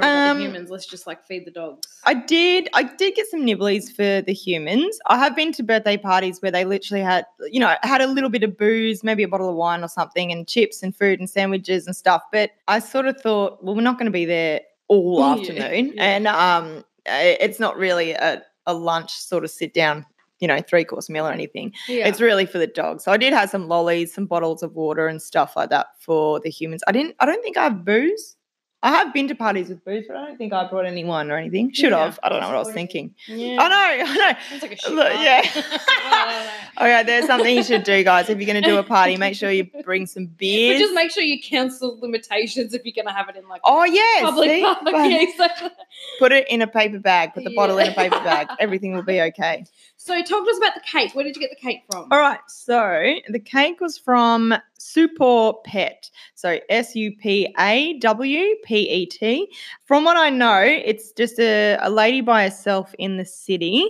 don't 0.00 0.04
worry 0.04 0.12
about 0.12 0.30
Um, 0.30 0.38
the 0.38 0.44
humans. 0.44 0.70
Let's 0.70 0.86
just 0.86 1.06
like 1.06 1.26
feed 1.26 1.44
the 1.44 1.50
dogs. 1.50 1.86
I 2.04 2.14
did. 2.14 2.68
I 2.74 2.84
did 2.84 3.14
get 3.14 3.26
some 3.28 3.40
nibblies 3.40 3.90
for 3.94 4.22
the 4.22 4.32
humans. 4.32 4.98
I 5.06 5.18
have 5.18 5.34
been 5.34 5.52
to 5.54 5.62
birthday 5.62 5.96
parties 5.96 6.40
where 6.40 6.52
they 6.52 6.64
literally 6.64 7.02
had, 7.02 7.26
you 7.50 7.58
know, 7.60 7.74
had 7.82 8.00
a 8.00 8.06
little 8.06 8.30
bit 8.30 8.42
of 8.42 8.56
booze, 8.56 9.02
maybe 9.02 9.22
a 9.22 9.28
bottle 9.28 9.48
of 9.48 9.56
wine 9.56 9.82
or 9.82 9.88
something, 9.88 10.30
and 10.30 10.46
chips 10.46 10.82
and 10.82 10.94
food 10.94 11.18
and 11.18 11.28
sandwiches 11.28 11.86
and 11.86 11.96
stuff. 11.96 12.22
But 12.30 12.50
I 12.68 12.78
sort 12.78 13.06
of 13.06 13.20
thought, 13.20 13.62
well, 13.64 13.74
we're 13.74 13.82
not 13.82 13.98
going 13.98 14.06
to 14.06 14.12
be 14.12 14.24
there 14.24 14.60
all 14.88 15.18
Yeah, 15.18 15.32
afternoon, 15.40 15.92
yeah. 15.96 16.04
and 16.04 16.26
um, 16.28 16.84
it's 17.06 17.58
not 17.58 17.76
really 17.76 18.12
a, 18.12 18.42
a 18.66 18.74
lunch 18.74 19.12
sort 19.12 19.42
of 19.42 19.50
sit 19.50 19.74
down, 19.74 20.06
you 20.38 20.46
know, 20.46 20.60
three 20.60 20.84
course 20.84 21.08
meal 21.08 21.26
or 21.26 21.32
anything. 21.32 21.72
Yeah. 21.88 22.06
It's 22.06 22.20
really 22.20 22.46
for 22.46 22.58
the 22.58 22.66
dogs. 22.66 23.02
So 23.04 23.10
I 23.10 23.16
did 23.16 23.32
have 23.32 23.50
some 23.50 23.66
lollies, 23.68 24.12
some 24.14 24.26
bottles 24.26 24.62
of 24.62 24.74
water, 24.74 25.08
and 25.08 25.20
stuff 25.20 25.56
like 25.56 25.70
that 25.70 25.86
for 25.98 26.38
the 26.40 26.50
humans. 26.50 26.82
I 26.86 26.92
didn't. 26.92 27.16
I 27.20 27.26
don't 27.26 27.42
think 27.42 27.56
I 27.56 27.64
have 27.64 27.84
booze. 27.84 28.36
I 28.82 28.90
have 28.90 29.12
been 29.12 29.26
to 29.28 29.34
parties 29.34 29.68
with 29.68 29.84
booze, 29.84 30.04
but 30.06 30.16
I 30.16 30.26
don't 30.26 30.36
think 30.36 30.52
I 30.52 30.68
brought 30.68 30.84
any 30.86 31.04
wine 31.04 31.30
or 31.30 31.36
anything. 31.38 31.72
Should 31.72 31.90
Yeah. 31.90 32.04
have. 32.04 32.20
I 32.22 32.28
don't 32.28 32.40
know 32.40 32.46
what 32.48 32.56
I 32.56 32.58
was 32.60 32.72
thinking. 32.72 33.14
yeah. 33.26 33.56
I 33.60 33.68
know. 33.68 34.04
I 34.04 34.16
know. 34.16 34.38
Sounds 34.50 34.62
like 34.62 34.78
a 34.86 34.90
Look, 34.90 35.12
yeah. 35.14 35.42
I. 35.54 36.50
Okay, 36.78 37.02
there's 37.04 37.24
something 37.26 37.56
you 37.56 37.62
should 37.64 37.84
do, 37.84 38.04
guys. 38.04 38.28
If 38.28 38.36
you're 38.38 38.46
going 38.46 38.62
to 38.62 38.68
do 38.68 38.76
a 38.76 38.82
party, 38.82 39.16
make 39.16 39.34
sure 39.34 39.50
you 39.50 39.64
bring 39.82 40.04
some 40.04 40.26
But 40.26 40.36
beers. 40.36 40.78
just 40.78 40.92
make 40.94 41.10
sure 41.10 41.22
you 41.22 41.40
cancel 41.40 41.98
limitations 42.00 42.74
if 42.74 42.84
you're 42.84 42.92
going 42.94 43.06
to 43.06 43.14
have 43.18 43.30
it 43.30 43.36
in 43.36 43.48
like 43.48 43.62
oh 43.64 43.84
yes, 43.84 44.22
public 44.22 44.50
see? 44.50 44.60
park. 44.62 44.78
Yeah, 44.84 45.22
exactly. 45.22 45.70
put 46.18 46.32
it 46.32 46.46
in 46.50 46.60
a 46.60 46.66
paper 46.66 46.98
bag. 46.98 47.32
Put 47.32 47.44
the 47.44 47.54
bottle 47.54 47.78
in 47.78 47.88
a 47.88 47.94
paper 47.94 48.18
bag. 48.20 48.48
Everything 48.60 48.92
will 48.94 49.02
be 49.04 49.22
okay. 49.22 49.64
So 50.06 50.14
talk 50.22 50.44
to 50.44 50.50
us 50.52 50.58
about 50.58 50.74
the 50.76 50.82
cake. 50.82 51.16
Where 51.16 51.24
did 51.24 51.34
you 51.34 51.40
get 51.42 51.50
the 51.50 51.56
cake 51.56 51.82
from? 51.90 52.06
All 52.12 52.20
right. 52.20 52.38
So 52.46 53.16
the 53.28 53.40
cake 53.40 53.80
was 53.80 53.98
from 53.98 54.54
Super 54.78 55.52
Pet. 55.64 56.08
So 56.36 56.60
S 56.68 56.94
U 56.94 57.10
P 57.16 57.52
A 57.58 57.98
W 57.98 58.54
P 58.62 58.88
E 58.88 59.06
T. 59.06 59.50
From 59.84 60.04
what 60.04 60.16
I 60.16 60.30
know, 60.30 60.60
it's 60.60 61.10
just 61.10 61.40
a, 61.40 61.76
a 61.80 61.90
lady 61.90 62.20
by 62.20 62.44
herself 62.44 62.94
in 63.00 63.16
the 63.16 63.24
city, 63.24 63.84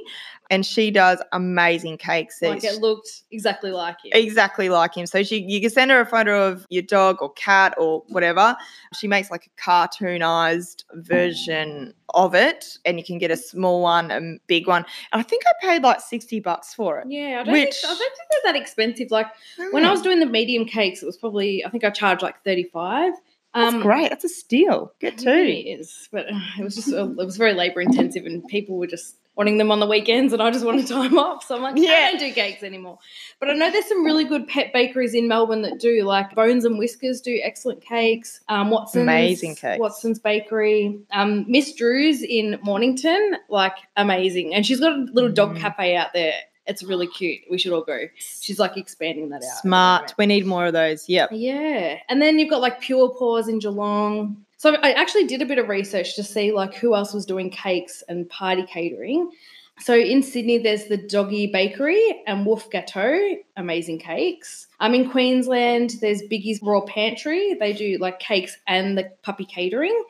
and 0.50 0.64
she 0.64 0.90
does 0.90 1.22
amazing 1.32 1.98
cakes. 1.98 2.38
Like 2.42 2.62
it 2.64 2.80
looked 2.80 3.22
exactly 3.30 3.70
like 3.72 3.96
him. 4.04 4.12
exactly 4.14 4.68
like 4.68 4.94
him. 4.96 5.06
So 5.06 5.22
she 5.22 5.38
you 5.42 5.60
can 5.60 5.70
send 5.70 5.90
her 5.90 6.00
a 6.00 6.06
photo 6.06 6.48
of 6.48 6.66
your 6.70 6.82
dog 6.82 7.20
or 7.20 7.32
cat 7.32 7.74
or 7.78 8.02
whatever. 8.08 8.56
She 8.94 9.08
makes 9.08 9.30
like 9.30 9.46
a 9.46 9.60
cartoonized 9.60 10.84
version 10.94 11.94
of 12.14 12.34
it, 12.34 12.78
and 12.84 12.98
you 12.98 13.04
can 13.04 13.18
get 13.18 13.30
a 13.30 13.36
small 13.36 13.82
one, 13.82 14.10
a 14.10 14.20
big 14.46 14.66
one. 14.66 14.84
And 15.12 15.20
I 15.20 15.22
think 15.22 15.42
I 15.46 15.52
paid 15.66 15.82
like 15.82 16.00
sixty 16.00 16.40
bucks 16.40 16.74
for 16.74 17.00
it. 17.00 17.06
Yeah, 17.10 17.40
I 17.40 17.44
don't, 17.44 17.52
Which- 17.52 17.74
think, 17.80 17.84
I 17.84 17.88
don't 17.88 17.98
think 17.98 18.28
they're 18.30 18.52
that 18.52 18.60
expensive. 18.60 19.10
Like 19.10 19.26
when 19.72 19.84
I 19.84 19.90
was 19.90 20.02
doing 20.02 20.20
the 20.20 20.26
medium 20.26 20.64
cakes, 20.64 21.02
it 21.02 21.06
was 21.06 21.16
probably 21.16 21.64
I 21.64 21.70
think 21.70 21.84
I 21.84 21.90
charged 21.90 22.22
like 22.22 22.42
thirty 22.44 22.64
five. 22.64 23.12
that's 23.54 23.74
Um, 23.74 23.80
great. 23.82 24.10
That's 24.10 24.24
a 24.24 24.28
steal. 24.28 24.92
Get 25.00 25.18
two. 25.18 25.28
It 25.30 25.80
is, 25.80 26.08
but 26.12 26.26
uh, 26.32 26.38
it 26.58 26.62
was 26.64 26.74
just 26.76 26.92
uh, 26.92 27.08
it 27.10 27.16
was 27.16 27.36
very 27.36 27.54
labor 27.54 27.80
intensive, 27.80 28.24
and 28.26 28.46
people 28.48 28.76
were 28.76 28.86
just 28.86 29.16
wanting 29.36 29.58
them 29.58 29.70
on 29.70 29.80
the 29.80 29.86
weekends, 29.86 30.32
and 30.32 30.42
I 30.42 30.50
just 30.50 30.64
wanted 30.64 30.86
time 30.88 31.18
off. 31.18 31.44
So 31.44 31.56
I'm 31.56 31.62
like, 31.62 31.76
Yeah. 31.76 31.90
I 31.92 32.10
don't 32.12 32.20
do 32.20 32.32
cakes 32.32 32.62
anymore. 32.62 32.98
But 33.38 33.50
I 33.50 33.52
know 33.52 33.70
there's 33.70 33.86
some 33.86 34.04
really 34.04 34.24
good 34.24 34.48
pet 34.48 34.72
bakeries 34.72 35.14
in 35.14 35.28
Melbourne 35.28 35.62
that 35.62 35.78
do 35.78 36.02
like 36.04 36.34
Bones 36.34 36.64
and 36.64 36.78
Whiskers 36.78 37.20
do 37.20 37.38
excellent 37.42 37.82
cakes. 37.82 38.40
Um, 38.48 38.70
Watson's 38.70 39.02
Amazing 39.02 39.56
cakes. 39.56 39.78
Watson's 39.78 40.18
Bakery. 40.18 40.98
Um, 41.12 41.44
Miss 41.48 41.74
Drew's 41.74 42.22
in 42.22 42.58
Mornington, 42.62 43.36
like 43.48 43.76
amazing, 43.96 44.54
and 44.54 44.64
she's 44.64 44.80
got 44.80 44.92
a 44.92 45.06
little 45.12 45.30
dog 45.30 45.56
Mm. 45.56 45.60
cafe 45.60 45.96
out 45.96 46.12
there. 46.14 46.32
It's 46.68 46.82
really 46.82 47.06
cute. 47.06 47.42
We 47.48 47.58
should 47.58 47.72
all 47.72 47.82
go. 47.84 48.08
She's 48.40 48.58
like 48.58 48.76
expanding 48.76 49.28
that 49.28 49.36
out. 49.44 49.60
Smart. 49.60 50.14
We 50.18 50.26
need 50.26 50.46
more 50.46 50.66
of 50.66 50.72
those. 50.72 51.08
Yep. 51.08 51.28
Yeah. 51.32 51.98
And 52.08 52.20
then 52.20 52.40
you've 52.40 52.50
got 52.50 52.60
like 52.60 52.80
Pure 52.80 53.10
Paws 53.10 53.46
in 53.46 53.60
Geelong. 53.60 54.44
So 54.56 54.74
I 54.74 54.92
actually 54.92 55.26
did 55.26 55.42
a 55.42 55.46
bit 55.46 55.58
of 55.58 55.68
research 55.68 56.16
to 56.16 56.22
see 56.22 56.52
like 56.52 56.74
who 56.74 56.94
else 56.94 57.12
was 57.12 57.26
doing 57.26 57.50
cakes 57.50 58.02
and 58.08 58.28
party 58.28 58.64
catering. 58.64 59.30
So 59.78 59.94
in 59.94 60.22
Sydney, 60.22 60.58
there's 60.58 60.86
the 60.86 60.96
Doggy 60.96 61.48
Bakery 61.48 62.22
and 62.26 62.46
Wolf 62.46 62.70
Gâteau, 62.70 63.36
amazing 63.58 63.98
cakes. 63.98 64.68
Um, 64.80 64.94
in 64.94 65.10
Queensland, 65.10 65.96
there's 66.00 66.22
Biggie's 66.22 66.60
Raw 66.62 66.80
Pantry. 66.80 67.54
They 67.60 67.74
do 67.74 67.98
like 68.00 68.18
cakes 68.18 68.56
and 68.66 68.96
the 68.96 69.12
puppy 69.22 69.44
catering. 69.44 70.02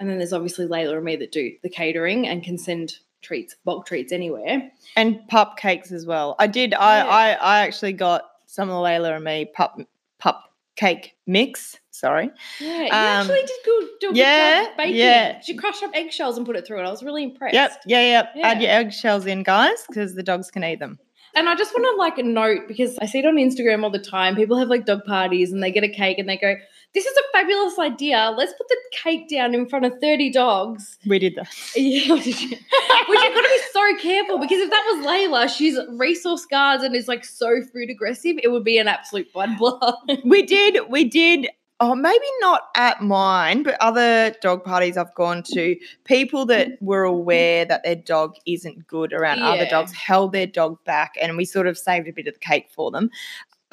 And 0.00 0.10
then 0.10 0.18
there's 0.18 0.32
obviously 0.32 0.66
Layla 0.66 0.96
and 0.96 1.04
me 1.04 1.14
that 1.16 1.30
do 1.30 1.52
the 1.62 1.68
catering 1.68 2.26
and 2.26 2.42
can 2.42 2.58
send 2.58 2.98
treats, 3.22 3.54
bulk 3.64 3.86
treats 3.86 4.12
anywhere. 4.12 4.70
And 4.96 5.26
pup 5.28 5.56
cakes 5.56 5.92
as 5.92 6.04
well. 6.04 6.34
I 6.40 6.48
did. 6.48 6.74
I 6.74 6.98
Yeah. 6.98 7.06
I, 7.06 7.30
I 7.32 7.60
actually 7.60 7.92
got 7.92 8.28
some 8.46 8.68
of 8.68 8.74
Layla 8.76 9.14
and 9.14 9.24
me 9.24 9.44
pup 9.44 9.80
pup 10.18 10.52
cake 10.74 11.16
mix. 11.26 11.78
Sorry. 11.94 12.28
Yeah, 12.60 12.78
you 12.80 12.84
Um, 12.86 12.90
actually 12.92 13.42
did 13.42 13.50
good, 13.64 13.88
do 14.00 14.06
a 14.08 14.10
good 14.10 14.16
yeah, 14.16 14.64
job 14.64 14.76
baking. 14.76 14.96
yeah. 14.96 15.40
She 15.42 15.54
crushed 15.54 15.82
up 15.84 15.92
eggshells 15.94 16.36
and 16.36 16.44
put 16.44 16.56
it 16.56 16.66
through 16.66 16.80
it. 16.80 16.82
I 16.86 16.90
was 16.90 17.04
really 17.04 17.22
impressed. 17.22 17.54
Yep. 17.54 17.82
Yeah. 17.86 18.00
Yep. 18.00 18.32
Add 18.42 18.60
your 18.62 18.70
eggshells 18.72 19.26
in, 19.26 19.44
guys, 19.44 19.84
because 19.88 20.16
the 20.16 20.22
dogs 20.24 20.50
can 20.50 20.64
eat 20.64 20.80
them. 20.80 20.98
And 21.36 21.48
I 21.48 21.54
just 21.54 21.72
want 21.72 21.84
to 21.84 21.96
like 21.96 22.18
note 22.24 22.66
because 22.68 22.98
I 22.98 23.06
see 23.06 23.18
it 23.20 23.26
on 23.26 23.36
Instagram 23.36 23.84
all 23.84 23.90
the 23.90 23.98
time. 24.00 24.34
People 24.36 24.56
have 24.58 24.68
like 24.68 24.86
dog 24.86 25.04
parties 25.04 25.52
and 25.52 25.62
they 25.62 25.70
get 25.72 25.82
a 25.84 25.88
cake 25.88 26.18
and 26.20 26.28
they 26.28 26.36
go, 26.36 26.54
"This 26.94 27.04
is 27.06 27.16
a 27.16 27.22
fabulous 27.36 27.76
idea. 27.76 28.32
Let's 28.36 28.52
put 28.52 28.68
the 28.68 28.76
cake 28.92 29.28
down 29.28 29.52
in 29.52 29.68
front 29.68 29.84
of 29.84 29.94
thirty 30.00 30.30
dogs." 30.30 30.96
We 31.06 31.18
did 31.18 31.34
that. 31.34 31.48
Yeah? 31.76 32.14
Which 32.14 32.26
you've 32.26 33.34
got 33.34 33.42
to 33.42 33.48
be 33.48 33.60
so 33.72 33.96
careful 34.00 34.38
because 34.38 34.60
if 34.60 34.70
that 34.70 34.84
was 34.94 35.04
Layla, 35.04 35.48
she's 35.48 35.76
resource 35.98 36.46
guards 36.46 36.84
and 36.84 36.94
is 36.94 37.08
like 37.08 37.24
so 37.24 37.60
food 37.72 37.90
aggressive, 37.90 38.36
it 38.42 38.48
would 38.52 38.62
be 38.64 38.78
an 38.78 38.86
absolute 38.86 39.26
bloodbath. 39.34 39.96
we 40.24 40.42
did 40.42 40.88
we 40.88 41.02
did 41.04 41.48
oh 41.80 41.94
maybe 41.94 42.24
not 42.40 42.68
at 42.76 43.02
mine 43.02 43.62
but 43.62 43.76
other 43.80 44.34
dog 44.40 44.64
parties 44.64 44.96
i've 44.96 45.14
gone 45.14 45.42
to 45.42 45.76
people 46.04 46.46
that 46.46 46.68
mm-hmm. 46.68 46.84
were 46.84 47.02
aware 47.04 47.64
that 47.64 47.82
their 47.84 47.96
dog 47.96 48.34
isn't 48.46 48.86
good 48.86 49.12
around 49.12 49.42
other 49.42 49.66
dogs 49.66 49.92
held 49.92 50.32
their 50.32 50.46
dog 50.46 50.78
back 50.84 51.14
and 51.20 51.36
we 51.36 51.44
sort 51.44 51.66
of 51.66 51.76
saved 51.76 52.08
a 52.08 52.12
bit 52.12 52.26
of 52.26 52.34
the 52.34 52.40
cake 52.40 52.68
for 52.70 52.90
them 52.90 53.10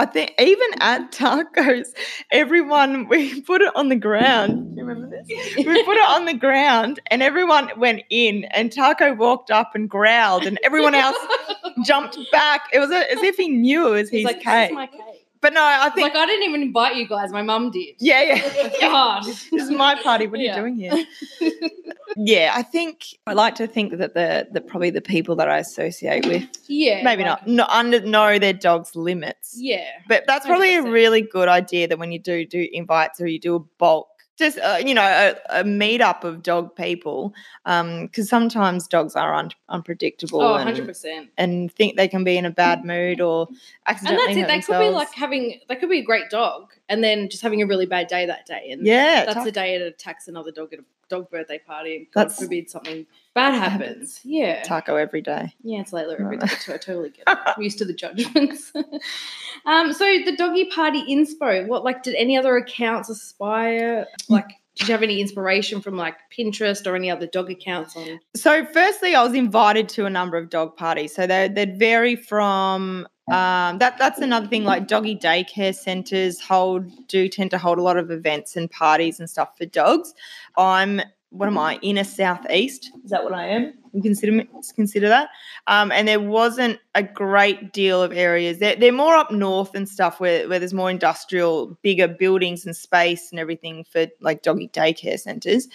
I 0.02 0.06
think 0.06 0.34
even 0.40 0.68
at 0.80 1.12
mm-hmm. 1.12 1.60
tacos, 1.60 1.90
everyone 2.32 3.08
we 3.08 3.42
put 3.42 3.62
it 3.62 3.72
on 3.76 3.90
the 3.90 3.96
ground. 3.96 4.72
Do 4.72 4.82
you 4.82 4.86
remember 4.88 5.16
this? 5.16 5.28
We 5.58 5.84
put 5.84 5.96
it 5.96 6.10
on 6.10 6.26
the 6.26 6.34
ground, 6.34 7.00
and 7.08 7.22
everyone 7.22 7.70
went 7.78 8.02
in. 8.10 8.46
And 8.46 8.72
Taco 8.72 9.14
walked 9.14 9.52
up 9.52 9.76
and 9.76 9.88
growled, 9.88 10.46
and 10.46 10.58
everyone 10.64 10.96
else 10.96 11.18
jumped 11.86 12.18
back. 12.32 12.62
It 12.74 12.80
was 12.80 12.90
a, 12.90 13.12
as 13.12 13.22
if 13.22 13.36
he 13.36 13.50
knew 13.50 13.90
it 13.90 13.92
was 13.92 14.10
He's 14.10 14.22
his 14.22 14.26
like, 14.26 14.38
"This 14.38 14.46
cake. 14.46 15.21
Is 15.44 15.54
my 15.54 15.54
cake." 15.54 15.54
but 15.54 15.54
no, 15.54 15.62
I 15.64 15.90
think 15.90 16.14
Like 16.14 16.16
I 16.16 16.26
didn't 16.26 16.48
even 16.50 16.62
invite 16.62 16.96
you 16.96 17.08
guys. 17.08 17.32
My 17.32 17.42
mum 17.42 17.72
did. 17.72 17.96
yeah, 18.00 18.22
yeah. 18.22 18.70
God. 18.80 19.24
this 19.26 19.52
is 19.52 19.72
my 19.72 19.96
party. 20.02 20.28
What 20.28 20.40
are 20.40 20.44
Yeah. 20.44 20.56
you 20.56 20.62
doing 20.62 20.76
here? 20.76 21.06
yeah, 22.18 22.52
I 22.56 22.62
think 22.64 23.06
I 23.26 23.34
like 23.34 23.56
to 23.56 23.68
think 23.68 23.98
that 23.98 24.14
the 24.14 24.48
the 24.52 24.62
probably 24.62 24.90
the 24.90 25.02
people 25.02 25.36
that 25.38 25.50
I 25.50 25.58
associate 25.58 26.26
with 26.28 26.48
Yeah. 26.68 27.04
maybe 27.04 27.24
like- 27.24 27.48
not 27.48 27.48
no, 27.48 27.66
under 27.70 28.02
know 28.02 28.38
their 28.40 28.54
dog's 28.54 28.96
limits. 28.96 29.56
Yeah. 29.58 29.86
But 30.08 30.24
that's 30.28 30.46
probably 30.46 30.76
a 30.76 30.82
100%. 30.84 30.92
really 30.94 31.22
good 31.22 31.48
idea 31.48 31.88
that 31.88 31.98
when 32.00 32.12
you 32.12 32.20
do 32.20 32.46
do 32.46 32.68
invites 32.72 33.20
or 33.22 33.28
you 33.28 33.40
do 33.40 33.56
a 33.56 33.60
bulk, 33.60 34.08
just 34.42 34.58
uh, 34.60 34.78
you 34.86 34.94
know 34.94 35.02
a, 35.04 35.62
a 35.62 35.64
meetup 35.64 36.24
of 36.26 36.44
dog 36.44 36.76
people, 36.76 37.34
because 37.64 38.28
sometimes 38.28 38.88
dogs 38.88 39.16
are 39.16 39.34
un- 39.34 39.52
unpredictable 39.70 40.42
Oh, 40.42 40.56
and, 40.56 40.70
100%. 40.70 41.30
and 41.38 41.72
think 41.74 41.96
they 41.96 42.08
can 42.08 42.24
be 42.24 42.38
in 42.38 42.46
a 42.46 42.52
bad 42.52 42.84
mood 42.84 43.22
or 43.22 43.48
accidentally. 43.88 44.42
And 44.42 44.50
that's 44.50 44.68
it. 44.68 44.72
They 44.72 44.74
could 44.78 44.84
be 44.84 44.90
like 44.90 45.14
having, 45.14 45.60
they 45.70 45.76
could 45.76 45.90
be 45.90 46.00
a 46.00 46.04
great 46.04 46.30
dog 46.30 46.74
and 46.90 47.04
then 47.04 47.30
just 47.30 47.42
having 47.44 47.62
a 47.62 47.66
really 47.66 47.86
bad 47.86 48.08
day 48.08 48.26
that 48.26 48.46
day. 48.46 48.70
And 48.72 48.86
yeah, 48.86 49.24
that's 49.26 49.36
tough. 49.36 49.46
the 49.46 49.52
day 49.52 49.76
it 49.76 49.82
attacks 49.82 50.28
another 50.28 50.52
dog 50.52 50.74
at 50.74 50.80
a 50.80 50.84
dog 51.12 51.30
birthday 51.30 51.60
party. 51.60 51.96
And 51.98 52.08
God 52.14 52.22
That's- 52.24 52.40
forbid 52.40 52.70
something 52.70 53.06
bad 53.34 53.54
happens. 53.54 54.20
Yeah. 54.24 54.64
taco 54.64 54.96
every 54.96 55.22
day. 55.22 55.54
Yeah, 55.64 55.82
it's 55.82 55.92
Layla 55.92 56.14
every 56.20 56.38
Right. 56.38 56.50
too. 56.50 56.74
I 56.74 56.78
totally 56.78 57.10
get 57.12 57.24
it. 57.28 57.38
I'm 57.58 57.62
used 57.62 57.78
to 57.80 57.86
the 57.86 57.94
judgments. 57.94 58.72
um, 59.66 59.94
so 59.94 60.06
the 60.26 60.36
doggy 60.38 60.66
party 60.66 61.04
inspo, 61.14 61.68
what 61.68 61.84
like 61.84 62.04
did 62.04 62.16
any 62.16 62.38
other 62.38 62.56
accounts 62.58 63.10
aspire? 63.10 64.08
Like, 64.30 64.50
did 64.76 64.88
you 64.88 64.94
have 64.94 65.04
any 65.04 65.20
inspiration 65.20 65.82
from 65.82 65.98
like 65.98 66.16
Pinterest 66.36 66.88
or 66.88 66.96
any 66.96 67.12
other 67.12 67.28
dog 67.28 67.52
accounts 67.52 67.96
on? 67.96 68.20
So, 68.36 68.66
firstly, 68.66 69.16
I 69.16 69.24
was 69.24 69.34
invited 69.34 69.90
to 69.90 70.06
a 70.06 70.10
number 70.10 70.38
of 70.38 70.50
dog 70.50 70.78
parties. 70.78 71.14
So 71.14 71.28
they 71.28 71.50
they'd 71.50 71.78
vary 71.78 72.16
from 72.16 73.08
um, 73.32 73.78
that. 73.80 73.98
That's 73.98 74.20
another 74.20 74.48
thing. 74.48 74.64
Like 74.64 74.88
doggy 74.88 75.18
daycare 75.18 75.76
centres 75.76 76.40
hold 76.40 76.86
do 77.08 77.28
tend 77.28 77.52
to 77.52 77.58
hold 77.58 77.80
a 77.80 77.82
lot 77.82 77.98
of 77.98 78.12
events 78.12 78.56
and 78.56 78.72
parties 78.72 79.20
and 79.20 79.30
stuff 79.30 79.58
for 79.58 79.66
dogs. 79.66 80.14
I'm 80.58 81.02
what 81.32 81.48
am 81.48 81.58
I 81.58 81.80
inner 81.82 82.04
southeast? 82.04 82.92
Is 83.06 83.12
that 83.12 83.24
what 83.24 83.34
I 83.34 83.48
am? 83.48 83.74
You 83.94 84.02
consider 84.02 84.44
consider 84.76 85.08
that. 85.08 85.30
Um, 85.68 85.92
and 85.92 86.08
there 86.08 86.20
wasn't 86.20 86.80
a 86.94 87.04
great 87.04 87.72
deal 87.72 88.02
of 88.04 88.12
areas. 88.12 88.60
They're, 88.60 88.76
they're 88.76 88.92
more 88.92 89.16
up 89.16 89.32
north 89.32 89.74
and 89.74 89.88
stuff 89.88 90.20
where, 90.20 90.48
where 90.50 90.60
there's 90.60 90.74
more 90.74 90.90
industrial, 90.90 91.78
bigger 91.82 92.08
buildings 92.08 92.66
and 92.66 92.76
space 92.76 93.32
and 93.32 93.40
everything 93.40 93.86
for 93.86 94.08
like 94.20 94.44
doggy 94.44 94.68
daycare 94.70 95.20
centres. 95.20 95.68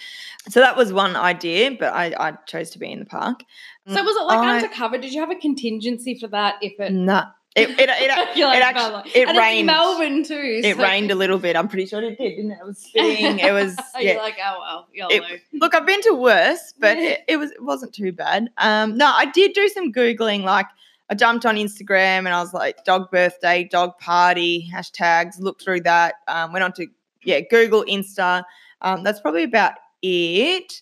So 0.47 0.59
that 0.59 0.77
was 0.77 0.93
one 0.93 1.15
idea, 1.15 1.71
but 1.71 1.93
I, 1.93 2.13
I 2.19 2.31
chose 2.45 2.69
to 2.71 2.79
be 2.79 2.91
in 2.91 2.99
the 2.99 3.05
park. 3.05 3.43
So 3.87 4.03
was 4.03 4.15
it 4.15 4.25
like 4.25 4.39
I- 4.39 4.55
undercover? 4.57 4.97
Did 4.99 5.13
you 5.13 5.21
have 5.21 5.31
a 5.31 5.35
contingency 5.35 6.17
for 6.19 6.27
that 6.27 6.55
if 6.61 6.79
it 6.79 6.93
Nah. 6.93 7.25
It, 7.57 7.69
it, 7.71 7.89
it, 7.89 7.89
like, 7.89 8.37
it 8.57 8.61
actually 8.63 9.11
it 9.15 9.27
and 9.27 9.37
rained. 9.37 9.65
Melbourne 9.65 10.23
too. 10.23 10.61
It 10.63 10.77
rained 10.77 11.11
a 11.11 11.15
little 11.15 11.39
bit. 11.39 11.55
I'm 11.55 11.67
pretty 11.67 11.85
sure 11.87 12.01
it 12.03 12.17
did, 12.17 12.35
didn't 12.35 12.51
it? 12.51 12.59
It 12.61 12.65
was 12.65 12.77
spitting. 12.85 13.39
It 13.39 13.51
was 13.51 13.75
yeah. 13.99 14.17
like, 14.17 14.37
oh 14.43 14.85
well. 14.97 15.07
It- 15.09 15.41
Look, 15.53 15.75
I've 15.75 15.85
been 15.85 16.01
to 16.03 16.13
worse, 16.13 16.73
but 16.79 16.97
it, 16.97 17.21
it 17.27 17.37
was 17.37 17.51
it 17.51 17.63
wasn't 17.63 17.93
too 17.93 18.11
bad. 18.11 18.49
Um, 18.57 18.97
no, 18.97 19.07
I 19.07 19.25
did 19.25 19.53
do 19.53 19.67
some 19.69 19.91
googling. 19.91 20.43
Like, 20.43 20.67
I 21.09 21.15
jumped 21.15 21.45
on 21.45 21.55
Instagram 21.55 22.19
and 22.19 22.29
I 22.29 22.41
was 22.41 22.53
like, 22.53 22.83
dog 22.83 23.09
birthday, 23.09 23.63
dog 23.63 23.97
party 23.99 24.69
hashtags. 24.73 25.39
Looked 25.39 25.63
through 25.63 25.81
that. 25.81 26.15
Um, 26.27 26.53
went 26.53 26.63
on 26.63 26.73
to 26.73 26.87
yeah, 27.23 27.39
Google, 27.41 27.83
Insta. 27.85 28.43
Um, 28.81 29.03
that's 29.03 29.19
probably 29.19 29.43
about 29.43 29.73
it. 30.01 30.81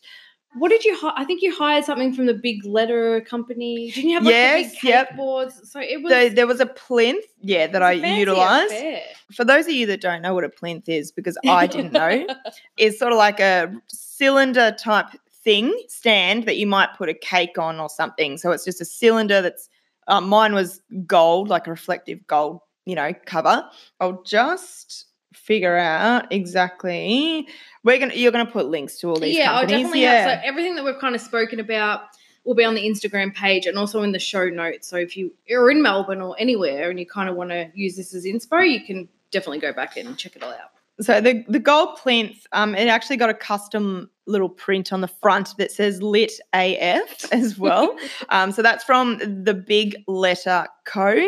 What 0.57 0.69
did 0.69 0.85
you? 0.85 0.97
Hi- 0.97 1.13
I 1.17 1.25
think 1.25 1.41
you 1.41 1.53
hired 1.53 1.83
something 1.85 2.13
from 2.13 2.25
the 2.25 2.33
big 2.33 2.65
letter 2.65 3.21
company. 3.21 3.91
Didn't 3.91 4.09
you 4.09 4.15
have 4.15 4.23
like 4.23 4.33
the 4.33 4.69
big 4.69 4.71
cake 4.73 4.89
yep. 4.89 5.15
boards? 5.17 5.69
So 5.69 5.79
it 5.79 6.01
was. 6.01 6.11
So 6.11 6.29
there 6.29 6.47
was 6.47 6.59
a 6.59 6.65
plinth, 6.65 7.25
yeah, 7.41 7.67
that 7.67 7.83
I 7.83 7.91
utilized. 7.93 8.71
affair. 8.71 9.01
For 9.33 9.43
those 9.43 9.65
of 9.65 9.73
you 9.73 9.85
that 9.87 10.01
don't 10.01 10.21
know 10.21 10.33
what 10.33 10.43
a 10.43 10.49
plinth 10.49 10.87
is, 10.87 11.11
because 11.11 11.37
I 11.47 11.67
didn't 11.67 11.93
know, 11.93 12.25
it's 12.77 12.99
sort 12.99 13.11
of 13.11 13.17
like 13.17 13.39
a 13.39 13.73
cylinder 13.87 14.75
type 14.77 15.07
thing 15.43 15.77
stand 15.87 16.45
that 16.45 16.57
you 16.57 16.67
might 16.67 16.93
put 16.97 17.09
a 17.09 17.13
cake 17.13 17.57
on 17.57 17.79
or 17.79 17.89
something. 17.89 18.37
So 18.37 18.51
it's 18.51 18.65
just 18.65 18.81
a 18.81 18.85
cylinder 18.85 19.41
that's 19.41 19.69
uh, 20.07 20.21
mine 20.21 20.53
was 20.53 20.81
gold, 21.05 21.49
like 21.49 21.67
a 21.67 21.71
reflective 21.71 22.25
gold, 22.27 22.59
you 22.85 22.95
know, 22.95 23.13
cover. 23.25 23.67
I'll 23.99 24.21
just 24.23 25.04
figure 25.45 25.77
out 25.77 26.31
exactly. 26.31 27.47
We're 27.83 27.99
gonna 27.99 28.15
you're 28.15 28.31
gonna 28.31 28.49
put 28.49 28.67
links 28.67 28.97
to 28.99 29.09
all 29.09 29.19
these 29.19 29.37
yeah, 29.37 29.53
I 29.53 29.61
companies. 29.61 29.71
definitely 29.71 30.01
yeah. 30.01 30.27
have. 30.27 30.41
So 30.41 30.47
everything 30.47 30.75
that 30.75 30.83
we've 30.83 30.99
kind 30.99 31.13
of 31.13 31.21
spoken 31.21 31.59
about 31.59 32.01
will 32.43 32.55
be 32.55 32.63
on 32.63 32.73
the 32.73 32.81
Instagram 32.81 33.33
page 33.33 33.65
and 33.65 33.77
also 33.77 34.01
in 34.01 34.11
the 34.11 34.19
show 34.19 34.49
notes. 34.49 34.87
So 34.87 34.97
if 34.97 35.15
you 35.15 35.31
are 35.51 35.69
in 35.69 35.81
Melbourne 35.81 36.21
or 36.21 36.35
anywhere 36.39 36.89
and 36.89 36.99
you 36.99 37.05
kind 37.05 37.29
of 37.29 37.35
want 37.35 37.51
to 37.51 37.69
use 37.73 37.95
this 37.95 38.13
as 38.13 38.25
inspo, 38.25 38.67
you 38.69 38.83
can 38.83 39.07
definitely 39.31 39.59
go 39.59 39.71
back 39.71 39.97
and 39.97 40.17
check 40.17 40.35
it 40.35 40.43
all 40.43 40.51
out. 40.51 40.71
So 41.01 41.21
the 41.21 41.45
the 41.47 41.59
gold 41.59 41.97
plinth, 41.97 42.47
um, 42.51 42.73
it 42.73 42.87
actually 42.87 43.17
got 43.17 43.29
a 43.29 43.33
custom 43.33 44.09
little 44.27 44.49
print 44.49 44.91
on 44.93 45.01
the 45.01 45.07
front 45.07 45.55
that 45.57 45.71
says 45.71 46.01
"Lit 46.01 46.31
AF" 46.53 47.31
as 47.31 47.57
well. 47.59 47.95
um, 48.29 48.51
so 48.51 48.61
that's 48.61 48.83
from 48.83 49.17
the 49.43 49.53
Big 49.53 49.95
Letter 50.07 50.67
Co. 50.85 51.25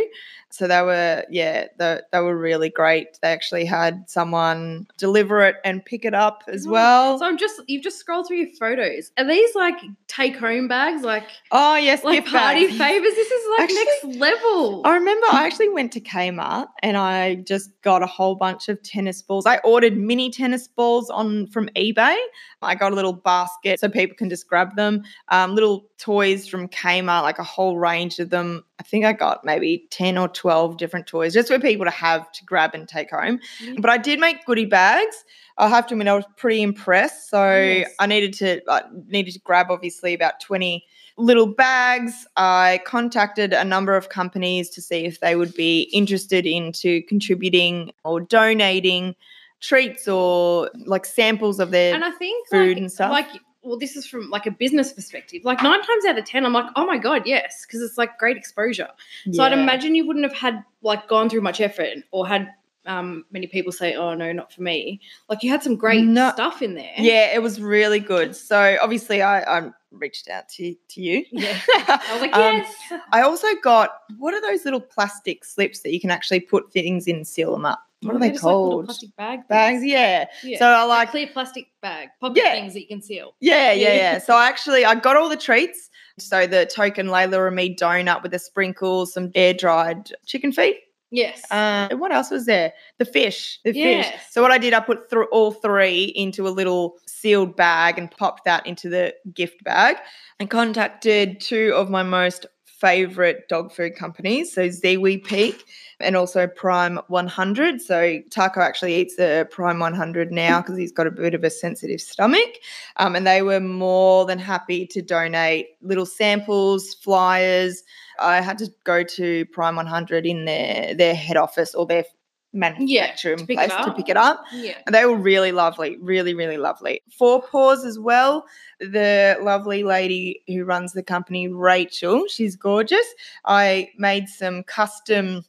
So 0.49 0.65
they 0.65 0.81
were, 0.81 1.25
yeah, 1.29 1.65
they, 1.77 1.99
they 2.13 2.19
were 2.21 2.35
really 2.37 2.69
great. 2.69 3.19
They 3.21 3.27
actually 3.27 3.65
had 3.65 4.09
someone 4.09 4.87
deliver 4.97 5.41
it 5.41 5.57
and 5.65 5.83
pick 5.83 6.05
it 6.05 6.13
up 6.13 6.43
as 6.47 6.65
Oh, 6.65 6.71
well. 6.71 7.19
So 7.19 7.25
I'm 7.25 7.37
just 7.37 7.61
you've 7.67 7.83
just 7.83 7.99
scrolled 7.99 8.27
through 8.27 8.37
your 8.37 8.49
photos. 8.57 9.11
Are 9.17 9.25
these 9.27 9.53
like 9.55 9.75
take 10.07 10.37
home 10.37 10.69
bags, 10.69 11.03
like 11.03 11.25
oh 11.51 11.75
yes, 11.75 12.03
like 12.05 12.25
party 12.25 12.65
bags. 12.67 12.77
favors? 12.77 13.13
This 13.13 13.29
is 13.29 13.49
like 13.51 13.59
Actually, 13.69 13.85
next 14.05 14.19
level. 14.19 14.81
I 14.85 14.93
remember 14.95 15.27
I 15.31 15.45
actually 15.45 15.69
went 15.69 15.91
to 15.93 15.99
Kmart 15.99 16.67
and 16.81 16.95
I 16.95 17.35
just 17.35 17.69
got 17.81 18.01
a 18.01 18.07
whole 18.07 18.35
bunch 18.35 18.69
of 18.69 18.81
tennis 18.83 19.21
balls. 19.21 19.45
I 19.45 19.57
ordered 19.65 19.97
mini 19.97 20.31
tennis 20.31 20.67
balls 20.69 21.09
on 21.09 21.47
from 21.47 21.67
eBay. 21.75 22.15
I 22.61 22.73
got 22.73 22.86
a 22.93 22.95
little 22.95 23.13
basket 23.13 23.79
so 23.79 23.89
people 23.89 24.15
can 24.15 24.29
just 24.29 24.47
grab 24.47 24.75
them. 24.75 25.03
Um, 25.29 25.55
little 25.55 25.85
toys 25.97 26.47
from 26.47 26.67
Kmart, 26.67 27.23
like 27.23 27.39
a 27.39 27.43
whole 27.43 27.77
range 27.77 28.19
of 28.19 28.29
them. 28.29 28.63
I 28.79 28.83
think 28.83 29.05
I 29.05 29.13
got 29.13 29.43
maybe 29.43 29.87
10 29.89 30.17
or 30.17 30.27
12 30.27 30.77
different 30.77 31.07
toys 31.07 31.33
just 31.33 31.47
for 31.47 31.59
people 31.59 31.85
to 31.85 31.91
have 31.91 32.31
to 32.33 32.45
grab 32.45 32.73
and 32.73 32.87
take 32.87 33.11
home. 33.11 33.39
Yeah. 33.61 33.73
But 33.79 33.89
I 33.89 33.97
did 33.97 34.19
make 34.19 34.45
goodie 34.45 34.65
bags. 34.65 35.23
I 35.57 35.67
have 35.69 35.87
to 35.87 35.95
admit, 35.95 36.07
I 36.07 36.13
was 36.13 36.25
pretty 36.35 36.61
impressed. 36.61 37.29
So 37.29 37.41
Yes. 37.41 37.91
I 37.99 38.05
needed 38.05 38.33
to 38.35 38.61
I 38.69 38.83
needed 39.07 39.33
to 39.33 39.39
grab 39.39 39.67
obviously 39.69 40.13
about 40.13 40.39
20 40.39 40.85
little 41.17 41.47
bags. 41.47 42.27
I 42.37 42.79
contacted 42.85 43.53
a 43.53 43.63
number 43.63 43.95
of 43.95 44.09
companies 44.09 44.69
to 44.69 44.81
see 44.81 45.05
if 45.05 45.19
they 45.19 45.35
would 45.35 45.53
be 45.55 45.81
interested 45.93 46.45
into 46.45 47.01
contributing 47.03 47.91
or 48.03 48.21
donating 48.21 49.15
treats 49.59 50.07
or 50.07 50.69
like 50.85 51.05
samples 51.05 51.59
of 51.59 51.71
their 51.71 51.93
and 51.93 52.03
I 52.03 52.11
think 52.11 52.47
food 52.49 52.69
like, 52.69 52.77
and 52.77 52.91
stuff. 52.91 53.11
Like, 53.11 53.27
well, 53.63 53.77
this 53.77 53.95
is 53.95 54.05
from 54.05 54.29
like 54.29 54.45
a 54.45 54.51
business 54.51 54.93
perspective. 54.93 55.43
Like 55.43 55.61
nine 55.61 55.81
times 55.81 56.05
out 56.05 56.17
of 56.17 56.25
ten, 56.25 56.45
I'm 56.45 56.53
like, 56.53 56.71
oh 56.75 56.85
my 56.85 56.97
god, 56.97 57.23
yes, 57.25 57.65
because 57.65 57.81
it's 57.81 57.97
like 57.97 58.17
great 58.17 58.37
exposure. 58.37 58.89
So 59.31 59.43
I'd 59.43 59.53
imagine 59.53 59.95
you 59.95 60.05
wouldn't 60.07 60.25
have 60.25 60.33
had 60.35 60.63
like 60.81 61.07
gone 61.07 61.29
through 61.29 61.41
much 61.41 61.59
effort 61.59 61.89
or 62.11 62.27
had 62.27 62.49
um, 62.85 63.25
many 63.31 63.47
people 63.47 63.71
say, 63.73 63.95
oh 63.95 64.13
no, 64.13 64.31
not 64.31 64.53
for 64.53 64.61
me. 64.61 65.01
Like 65.27 65.43
you 65.43 65.49
had 65.51 65.61
some 65.61 65.75
great 65.75 66.05
No. 66.05 66.31
stuff 66.31 66.61
in 66.61 66.75
there. 66.75 66.93
Yeah, 66.97 67.35
it 67.35 67.41
was 67.41 67.59
really 67.61 67.99
good. 67.99 68.35
So 68.35 68.77
obviously 68.81 69.21
I, 69.21 69.41
I 69.41 69.71
reached 69.91 70.29
out 70.29 70.47
to 70.49 70.73
to 70.73 71.01
you. 71.01 71.25
Yeah. 71.31 71.59
I 71.67 72.09
was 72.13 72.21
like, 72.21 72.33
Um, 72.33 72.41
yes. 72.55 72.73
I 73.11 73.21
also 73.21 73.47
got 73.61 73.89
what 74.17 74.33
are 74.33 74.41
those 74.41 74.63
little 74.63 74.79
plastic 74.79 75.43
slips 75.43 75.81
that 75.81 75.91
you 75.93 75.99
can 75.99 76.11
actually 76.11 76.39
put 76.39 76.71
things 76.71 77.07
in 77.07 77.25
seal 77.25 77.51
them 77.51 77.65
up? 77.65 77.83
What 78.01 78.15
are 78.15 78.19
they 78.19 78.31
just 78.31 78.43
like 78.43 78.51
called? 78.51 78.85
plastic 78.85 79.15
bag. 79.15 79.39
Bags, 79.47 79.83
yeah. 79.83 80.25
Yeah. 80.43 80.59
So 80.59 80.65
I 80.67 80.83
like 80.83 80.97
like 80.99 81.11
clear 81.11 81.27
plastic 81.27 81.67
bag, 81.81 82.09
pocket 82.21 82.41
Yeah. 82.43 82.51
things 82.53 82.73
that 82.73 82.81
you 82.81 82.87
can 82.87 83.01
seal. 83.01 83.33
Yeah, 83.39 83.71
yeah, 83.71 83.87
Yeah. 83.89 83.95
yeah. 83.95 84.17
So 84.19 84.35
I 84.35 84.47
actually 84.47 84.85
I 84.85 84.95
got 84.95 85.15
all 85.17 85.29
the 85.29 85.37
treats. 85.37 85.89
So 86.19 86.47
the 86.47 86.65
token 86.65 87.07
Layla 87.07 87.47
and 87.47 87.55
me 87.55 87.75
donut 87.75 88.23
with 88.23 88.31
the 88.31 88.39
sprinkles, 88.39 89.13
some 89.13 89.31
air 89.35 89.53
dried 89.53 90.11
chicken 90.25 90.51
feet. 90.51 90.77
Yes. 91.09 91.49
Uh, 91.51 91.89
what 91.95 92.11
else 92.11 92.31
was 92.31 92.45
there? 92.47 92.73
The 92.97 93.05
fish. 93.05 93.59
The 93.63 93.71
fish. 93.71 94.07
So 94.29 94.41
what 94.41 94.51
I 94.51 94.57
did, 94.57 94.73
I 94.73 94.81
put 94.81 95.09
through 95.09 95.27
all 95.31 95.51
three 95.53 96.03
into 96.03 96.47
a 96.47 96.49
little 96.49 96.97
sealed 97.07 97.55
bag 97.55 97.97
and 97.97 98.11
popped 98.11 98.43
that 98.45 98.67
into 98.67 98.89
the 98.89 99.13
gift 99.33 99.63
bag. 99.63 99.97
And 100.39 100.49
contacted 100.49 101.39
two 101.39 101.71
of 101.75 101.89
my 101.89 102.03
most 102.03 102.45
favorite 102.79 103.47
dog 103.49 103.71
food 103.71 103.95
companies, 103.95 104.53
so 104.53 104.67
Ziwi 104.67 105.23
Peak 105.23 105.65
and 105.99 106.15
also 106.15 106.45
Prime 106.45 106.99
100. 107.07 107.81
So 107.81 108.19
Taco 108.29 108.61
actually 108.61 108.95
eats 108.95 109.15
the 109.15 109.47
Prime 109.49 109.79
100 109.79 110.31
now 110.31 110.61
because 110.61 110.77
he's 110.77 110.91
got 110.91 111.07
a 111.07 111.11
bit 111.11 111.33
of 111.33 111.43
a 111.43 111.49
sensitive 111.49 111.99
stomach. 111.99 112.59
Um, 112.97 113.15
and 113.15 113.25
they 113.25 113.41
were 113.41 113.59
more 113.59 114.25
than 114.25 114.37
happy 114.37 114.85
to 114.87 115.01
donate 115.01 115.69
little 115.81 116.05
samples, 116.05 116.93
flyers. 116.93 117.83
I 118.19 118.41
had 118.41 118.59
to 118.59 118.71
go 118.83 119.03
to 119.03 119.45
Prime 119.47 119.75
100 119.75 120.25
in 120.25 120.45
their 120.45 120.93
their 120.93 121.15
head 121.15 121.37
office 121.37 121.73
or 121.73 121.85
their 121.85 122.05
manufacturing 122.53 123.45
pick 123.45 123.57
it 123.59 123.69
place 123.69 123.85
to 123.85 123.93
pick 123.93 124.09
it 124.09 124.17
up. 124.17 124.43
yeah. 124.53 124.77
And 124.85 124.95
they 124.95 125.05
were 125.05 125.15
really 125.15 125.51
lovely, 125.51 125.97
really, 125.97 126.33
really 126.33 126.57
lovely. 126.57 127.01
Four 127.17 127.41
Paws 127.41 127.85
as 127.85 127.99
well. 127.99 128.45
The 128.79 129.37
lovely 129.41 129.83
lady 129.83 130.43
who 130.47 130.63
runs 130.63 130.93
the 130.93 131.03
company, 131.03 131.47
Rachel, 131.47 132.25
she's 132.27 132.55
gorgeous. 132.55 133.05
I 133.45 133.89
made 133.97 134.27
some 134.29 134.63
custom. 134.63 135.43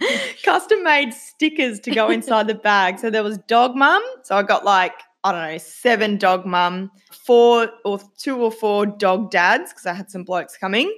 custom 0.44 0.82
made 0.82 1.14
stickers 1.14 1.80
to 1.80 1.90
go 1.90 2.10
inside 2.10 2.46
the 2.46 2.54
bag. 2.54 2.98
So 2.98 3.10
there 3.10 3.22
was 3.22 3.38
dog 3.38 3.74
mum. 3.74 4.02
So 4.22 4.36
I 4.36 4.42
got 4.42 4.64
like, 4.64 4.94
I 5.24 5.32
don't 5.32 5.52
know, 5.52 5.58
seven 5.58 6.18
dog 6.18 6.46
mum, 6.46 6.90
four 7.10 7.70
or 7.84 8.00
two 8.18 8.36
or 8.36 8.52
four 8.52 8.86
dog 8.86 9.30
dads, 9.30 9.72
because 9.72 9.86
I 9.86 9.94
had 9.94 10.10
some 10.10 10.24
blokes 10.24 10.56
coming. 10.56 10.96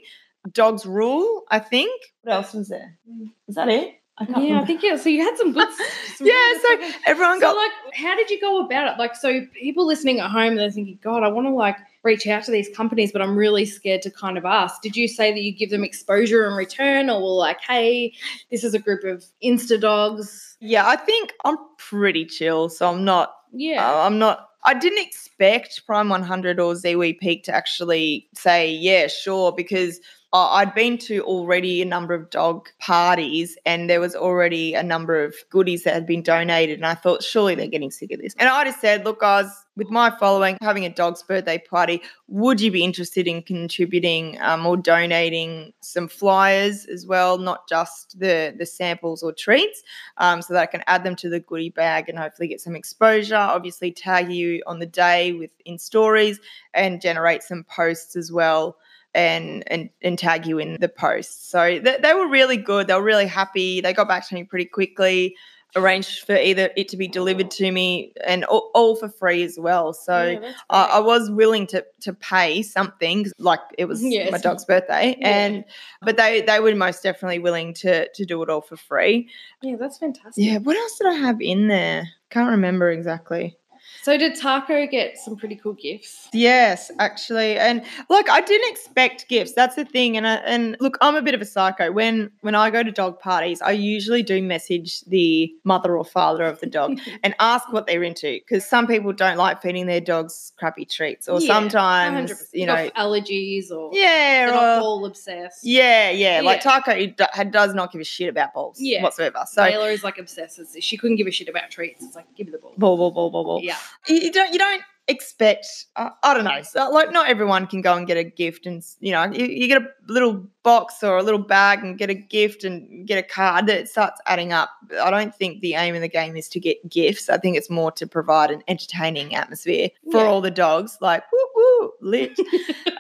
Dogs 0.53 0.87
rule, 0.87 1.45
I 1.51 1.59
think. 1.59 1.91
What 2.23 2.35
else 2.35 2.53
was 2.55 2.69
there? 2.69 2.99
Mm. 3.11 3.31
Is 3.49 3.55
that 3.55 3.69
it? 3.69 3.95
I 4.21 4.41
Yeah, 4.41 4.61
I 4.61 4.65
think 4.65 4.83
yeah. 4.83 4.97
So 4.97 5.09
you 5.09 5.23
had 5.23 5.37
some 5.37 5.53
good. 5.53 5.69
some 6.17 6.27
Yeah, 6.27 6.33
really 6.35 6.91
so 6.91 6.99
everyone 7.07 7.41
So 7.41 7.53
got 7.53 7.57
like, 7.57 7.95
how 7.95 8.17
did 8.17 8.31
you 8.31 8.41
go 8.41 8.65
about 8.65 8.93
it? 8.93 8.99
Like, 8.99 9.17
so 9.17 9.47
people 9.61 9.87
listening 9.87 10.21
at 10.21 10.31
home, 10.31 10.57
they're 10.57 10.71
thinking, 10.71 10.99
God, 11.03 11.23
I 11.23 11.29
want 11.29 11.47
to 11.47 11.53
like 11.53 11.77
reach 12.03 12.27
out 12.27 12.45
to 12.45 12.51
these 12.51 12.69
companies, 12.75 13.13
but 13.13 13.23
I'm 13.23 13.37
really 13.37 13.65
scared 13.65 14.03
to 14.03 14.11
kind 14.11 14.39
of 14.39 14.45
ask. 14.45 14.81
Did 14.83 14.97
you 14.97 15.09
say 15.09 15.33
that 15.33 15.41
you 15.41 15.53
give 15.53 15.71
them 15.71 15.85
exposure 15.85 16.47
in 16.49 16.55
return, 16.55 17.11
or 17.11 17.21
like, 17.21 17.61
hey, 17.61 18.15
this 18.51 18.65
is 18.65 18.75
a 18.75 18.79
group 18.79 19.05
of 19.05 19.25
Insta 19.43 19.81
dogs? 19.81 20.57
Yeah, 20.61 20.87
I 20.87 20.97
think 20.97 21.33
I'm 21.45 21.57
pretty 21.77 22.25
chill, 22.25 22.69
so 22.69 22.89
I'm 22.89 23.05
not. 23.05 23.35
Yeah, 23.53 23.89
uh, 23.89 24.07
I'm 24.07 24.19
not. 24.19 24.49
I 24.65 24.75
didn't 24.75 25.07
expect 25.07 25.87
Prime 25.87 26.09
100 26.09 26.59
or 26.59 26.75
Ziwi 26.75 27.19
Peak 27.19 27.45
to 27.45 27.55
actually 27.55 28.29
say 28.35 28.71
yeah, 28.71 29.07
sure, 29.07 29.53
because 29.53 30.01
uh, 30.33 30.49
I'd 30.51 30.75
been 30.75 30.99
to 30.99 31.21
already 31.23 31.83
a 31.83 31.85
number 31.85 32.15
of 32.15 32.31
dog 32.31 32.69
parties, 32.79 33.57
and 33.65 33.89
there 33.89 34.01
was 34.01 34.15
already 34.15 34.75
a 34.75 34.83
number 34.83 35.23
of 35.25 35.35
goodies 35.51 35.85
that 35.85 35.95
had 35.95 36.07
been 36.07 36.23
donated, 36.23 36.79
and 36.79 36.87
I 36.87 36.95
thought 36.95 37.23
surely 37.23 37.55
they're 37.55 37.67
getting 37.67 37.91
sick 37.91 38.13
of 38.13 38.21
this. 38.21 38.35
And 38.39 38.49
I 38.49 38.65
just 38.65 38.81
said, 38.81 39.05
look, 39.05 39.21
guys, 39.21 39.47
with 39.77 39.91
my 39.91 40.11
following, 40.19 40.59
having 40.61 40.85
a 40.85 40.91
dog's 40.91 41.23
birthday 41.23 41.59
party, 41.59 42.03
would 42.27 42.61
you 42.61 42.71
be 42.71 42.83
interested 42.83 43.29
in 43.29 43.43
contributing 43.43 44.37
um, 44.41 44.67
or 44.67 44.77
donating 44.77 45.73
some 45.81 46.09
flyers 46.09 46.85
as 46.87 47.07
well, 47.07 47.39
not 47.39 47.69
just 47.69 48.19
the 48.19 48.55
the 48.59 48.67
samples 48.67 49.23
or 49.23 49.33
treats? 49.33 49.83
um, 50.19 50.43
so 50.43 50.55
that 50.55 50.63
I 50.63 50.67
can 50.67 50.83
add 50.87 51.05
them 51.05 51.17
to 51.17 51.29
the 51.29 51.41
goodie 51.41 51.71
bag 51.71 52.09
and 52.09 52.19
hopefully 52.19 52.49
get 52.49 52.61
some 52.61 52.77
exposure. 52.77 53.37
Obviously, 53.37 53.93
tag 53.93 54.31
you 54.31 54.63
on 54.67 54.79
the 54.79 54.87
day 54.87 55.33
with 55.33 55.51
in 55.65 55.79
stories 55.79 56.41
and 56.75 57.01
generate 57.01 57.43
some 57.43 57.65
posts 57.65 58.17
as 58.17 58.31
well. 58.33 58.77
And, 59.19 59.65
and 59.67 59.91
and 60.03 60.19
tag 60.19 60.47
you 60.47 60.59
in 60.59 60.79
the 60.81 60.89
posts. 60.89 61.51
So 61.51 61.81
they, 61.83 61.99
they 62.01 62.15
were 62.15 62.29
really 62.29 62.57
good. 62.57 62.87
They 62.87 62.95
were 62.95 63.03
really 63.03 63.27
happy. 63.27 63.81
They 63.81 63.93
got 63.93 64.07
back 64.09 64.29
to 64.29 64.35
me 64.35 64.45
pretty 64.45 64.67
quickly. 64.67 65.35
Arranged 65.77 66.25
for 66.25 66.35
either 66.35 66.71
it 66.79 66.89
to 66.89 66.97
be 66.97 67.07
delivered 67.07 67.51
to 67.51 67.71
me 67.71 68.15
and 68.27 68.43
all, 68.47 68.71
all 68.75 68.97
for 68.97 69.11
free 69.11 69.43
as 69.43 69.59
well. 69.59 69.93
So 69.93 70.25
Yeah, 70.41 70.53
I, 70.71 70.85
I 70.95 70.99
was 71.01 71.31
willing 71.31 71.67
to 71.69 71.85
to 72.01 72.15
pay 72.15 72.63
something, 72.63 73.27
like 73.39 73.61
it 73.77 73.85
was 73.85 74.03
my 74.03 74.39
dog's 74.41 74.65
birthday, 74.65 75.15
Yeah. 75.21 75.29
and 75.29 75.65
but 76.01 76.17
they 76.17 76.41
they 76.41 76.61
were 76.61 76.75
most 76.75 77.03
definitely 77.03 77.39
willing 77.41 77.75
to 77.75 78.09
to 78.09 78.25
do 78.25 78.43
it 78.43 78.49
all 78.49 78.63
for 78.63 78.79
free. 78.79 79.29
yeah, 79.61 79.77
that's 79.79 79.99
fantastic. 79.99 80.43
Yeah, 80.43 80.57
what 80.57 80.75
else 80.77 80.97
did 80.97 81.09
I 81.09 81.15
have 81.27 81.39
in 81.43 81.69
there? 81.69 82.09
Can't 82.31 82.51
remember 82.51 82.91
exactly. 82.91 83.59
So 84.09 84.17
did 84.17 84.37
Taco 84.37 84.87
get 84.87 85.19
some 85.19 85.37
pretty 85.37 85.55
cool 85.57 85.75
gifts? 85.75 86.29
Yes, 86.33 86.91
actually, 86.99 87.59
and 87.59 87.85
look, 88.09 88.31
I 88.31 88.41
didn't 88.41 88.71
expect 88.71 89.29
gifts. 89.29 89.53
That's 89.53 89.77
the 89.77 89.85
thing, 89.85 90.17
and 90.17 90.27
I, 90.27 90.37
and 90.37 90.79
look, 90.81 90.97
I'm 91.03 91.15
a 91.15 91.21
bit 91.21 91.35
of 91.35 91.43
a 91.43 91.45
psycho. 91.45 91.93
When 91.93 92.31
when 92.41 92.55
I 92.55 92.71
go 92.71 92.83
to 92.83 92.91
dog 92.91 93.21
parties, 93.21 93.61
I 93.61 93.73
usually 93.73 94.23
do 94.23 94.43
message 94.43 95.03
the 95.03 95.53
mother 95.63 95.95
or 95.95 96.07
father 96.07 96.45
of 96.45 96.59
the 96.61 96.67
dog 96.67 96.99
and 97.23 97.35
ask 97.39 97.71
what 97.71 97.87
they're 97.87 98.03
into 98.03 98.41
because 98.49 98.65
some 98.65 98.87
people 98.87 99.13
don't 99.13 99.37
like 99.37 99.61
feeding 99.61 99.85
their 99.85 100.01
dogs 100.01 100.55
crappy 100.59 100.87
treats, 100.87 101.29
or 101.29 101.39
Yeah, 101.43 101.47
sometimes 101.47 102.49
you 102.55 102.65
know, 102.65 102.89
allergies 102.97 103.71
or 103.71 103.91
yeah, 103.93 104.49
or, 104.49 104.81
ball 104.81 105.05
obsessed. 105.05 105.67
yeah, 105.67 106.09
yeah, 106.09 106.41
Like 106.43 106.65
Yeah. 106.65 106.81
Taco 106.81 106.95
he 106.95 107.09
do- 107.09 107.51
does 107.51 107.75
not 107.75 107.93
give 107.93 108.01
a 108.01 108.05
shit 108.05 108.31
about 108.31 108.55
balls 108.55 108.81
Yeah. 108.81 109.03
whatsoever. 109.03 109.45
So 109.47 109.61
Layla 109.61 109.93
is 109.93 110.03
like 110.03 110.17
obsessed. 110.17 110.59
She 110.81 110.97
couldn't 110.97 111.17
give 111.17 111.27
a 111.27 111.31
shit 111.31 111.51
about 111.51 111.71
treats. 111.71 112.03
It's 112.03 112.17
like 112.17 112.25
give 112.35 112.47
me 112.47 112.53
the 112.53 112.59
ball. 112.59 112.73
ball, 112.79 112.97
ball, 112.97 113.11
ball, 113.11 113.31
ball, 113.31 113.45
ball. 113.45 113.61
Yeah. 113.63 113.77
You, 114.07 114.31
don't 114.33 114.53
you 114.53 114.59
don't 114.59 114.83
expect 115.11 115.67
uh, 115.97 116.11
i 116.23 116.35
don't 116.35 116.45
know 116.45 116.61
so 116.61 116.91
like 116.91 117.11
not 117.11 117.31
everyone 117.31 117.67
can 117.67 117.81
go 117.81 117.95
and 117.97 118.07
get 118.07 118.19
a 118.19 118.23
gift 118.25 118.67
and 118.67 118.85
you 119.01 119.11
know 119.11 119.25
you, 119.33 119.47
you 119.47 119.67
get 119.67 119.81
a 119.81 119.87
little 120.07 120.47
box 120.63 121.03
or 121.03 121.17
a 121.17 121.23
little 121.23 121.41
bag 121.41 121.83
and 121.83 121.97
get 121.97 122.11
a 122.11 122.15
gift 122.15 122.63
and 122.63 123.07
get 123.07 123.17
a 123.17 123.23
card 123.23 123.67
that 123.67 123.89
starts 123.89 124.21
adding 124.27 124.53
up. 124.53 124.69
I 125.03 125.11
don't 125.11 125.35
think 125.35 125.63
the 125.63 125.73
aim 125.77 125.95
of 125.95 126.03
the 126.03 126.09
game 126.09 126.37
is 126.37 126.47
to 126.51 126.61
get 126.61 126.77
gifts. 126.91 127.31
I 127.31 127.39
think 127.39 127.57
it's 127.57 127.71
more 127.71 127.91
to 127.93 128.07
provide 128.07 128.51
an 128.51 128.63
entertaining 128.69 129.35
atmosphere 129.35 129.89
for 130.13 130.19
Yeah. 130.19 130.27
all 130.27 130.43
the 130.43 130.51
dogs 130.51 130.99
like 131.01 131.23
woo 131.33 131.47
woo 131.57 131.93
lit. 132.03 132.39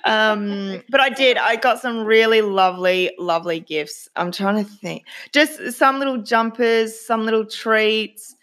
Um 0.04 0.82
but 0.88 1.00
i 1.00 1.10
did 1.10 1.36
i 1.36 1.56
got 1.56 1.80
some 1.80 2.04
really 2.04 2.40
lovely 2.40 3.12
lovely 3.18 3.60
gifts. 3.60 4.08
I'm 4.16 4.32
trying 4.32 4.64
to 4.64 4.70
think. 4.70 5.04
Just 5.32 5.72
some 5.72 5.98
little 5.98 6.16
jumpers 6.22 6.98
some 6.98 7.26
little 7.26 7.44
treats 7.44 8.34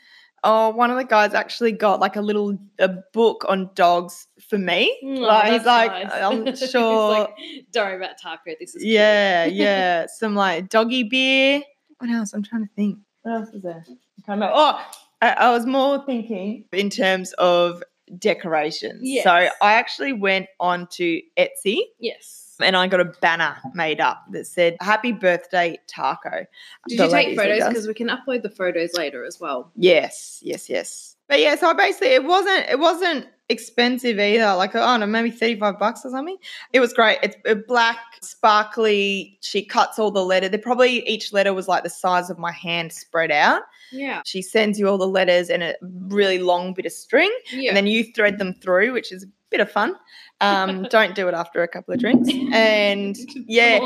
oh 0.45 0.69
one 0.69 0.89
of 0.89 0.97
the 0.97 1.03
guys 1.03 1.33
actually 1.33 1.73
got 1.73 1.99
like 1.99 2.15
a 2.15 2.21
little 2.21 2.57
a 2.79 2.87
book 3.13 3.45
on 3.49 3.69
dogs 3.75 4.27
for 4.47 4.57
me. 4.57 4.97
Mm, 5.03 5.17
oh, 5.17 5.21
like 5.21 5.51
he's 5.53 5.65
like 5.65 5.91
nice. 5.91 6.11
i'm 6.13 6.45
He's 6.55 6.69
sure 6.69 7.09
like, 7.11 7.35
Don't 7.71 7.87
worry 7.87 7.97
about 7.97 8.17
Taco. 8.21 8.51
This 8.59 8.75
is 8.75 8.81
cute." 8.81 8.93
yeah 8.93 9.45
yeah. 9.45 10.05
Some 10.17 10.35
like 10.35 10.69
doggy 10.69 11.03
beer. 11.03 11.61
What 11.97 12.09
else? 12.09 12.33
I'm 12.33 12.43
trying 12.43 12.63
to 12.63 12.73
think. 12.75 12.99
What 13.23 13.33
else 13.41 13.49
is 13.49 13.63
there? 13.63 13.83
Oh 14.27 14.81
I, 15.21 15.29
I 15.31 15.51
was 15.51 15.65
more 15.65 16.03
thinking 16.05 16.65
in 16.71 16.89
terms 16.89 17.33
of 17.33 17.83
decorations. 18.19 19.07
So 19.23 19.31
i 19.31 19.49
actually 19.61 20.13
went 20.13 20.47
on 20.59 20.87
to 20.91 21.21
etsy. 21.37 21.79
Yes. 21.99 22.44
And 22.61 22.75
I 22.75 22.87
got 22.87 22.99
a 22.99 23.05
banner 23.21 23.57
made 23.73 23.99
up 23.99 24.23
that 24.31 24.47
said 24.47 24.77
"Happy 24.81 25.11
Birthday, 25.11 25.79
Taco." 25.87 26.45
Did 26.87 26.99
The 26.99 27.05
you 27.05 27.09
take 27.11 27.37
photos? 27.37 27.67
Because 27.67 27.87
we 27.87 27.93
can 27.93 28.07
upload 28.09 28.43
the 28.43 28.49
photos 28.49 28.93
later 28.93 29.23
as 29.25 29.39
well. 29.39 29.71
Yes, 29.75 30.39
yes, 30.43 30.69
yes. 30.69 31.15
But 31.27 31.39
yeah, 31.39 31.55
so 31.55 31.73
basically, 31.73 32.09
it 32.09 32.23
wasn't 32.23 32.65
it 32.69 32.79
wasn't 32.79 33.27
expensive 33.49 34.19
either. 34.19 34.55
Like 34.55 34.75
I 34.75 34.79
don't 34.79 34.99
know, 34.99 35.05
maybe 35.07 35.31
thirty 35.31 35.59
five 35.59 35.79
bucks 35.79 36.05
or 36.05 36.11
something. 36.11 36.37
It 36.71 36.79
was 36.79 36.93
great. 36.93 37.17
It's 37.23 37.35
a 37.45 37.55
black, 37.55 37.97
sparkly. 38.21 39.37
She 39.41 39.63
cuts 39.65 39.99
all 39.99 40.11
the 40.11 40.23
letter. 40.23 40.47
They 40.47 40.57
probably 40.57 41.07
each 41.07 41.33
letter 41.33 41.53
was 41.53 41.67
like 41.67 41.83
the 41.83 41.89
size 41.89 42.29
of 42.29 42.37
my 42.37 42.51
hand 42.51 42.93
spread 42.93 43.31
out. 43.31 43.63
Yeah. 43.91 44.21
She 44.25 44.41
sends 44.41 44.79
you 44.79 44.87
all 44.87 44.97
the 44.97 45.07
letters 45.07 45.49
in 45.49 45.61
a 45.61 45.73
really 45.81 46.39
long 46.39 46.73
bit 46.73 46.85
of 46.85 46.91
string, 46.91 47.31
Yeah. 47.51 47.69
and 47.69 47.77
then 47.77 47.87
you 47.87 48.03
thread 48.13 48.37
them 48.39 48.53
through, 48.53 48.93
which 48.93 49.11
is 49.11 49.25
bit 49.55 49.61
of 49.61 49.71
fun. 49.71 49.95
Um, 50.41 50.83
don't 50.89 51.15
do 51.15 51.27
it 51.27 51.33
after 51.33 51.63
a 51.63 51.67
couple 51.67 51.93
of 51.93 51.99
drinks. 51.99 52.29
And 52.51 53.15
yeah, 53.47 53.79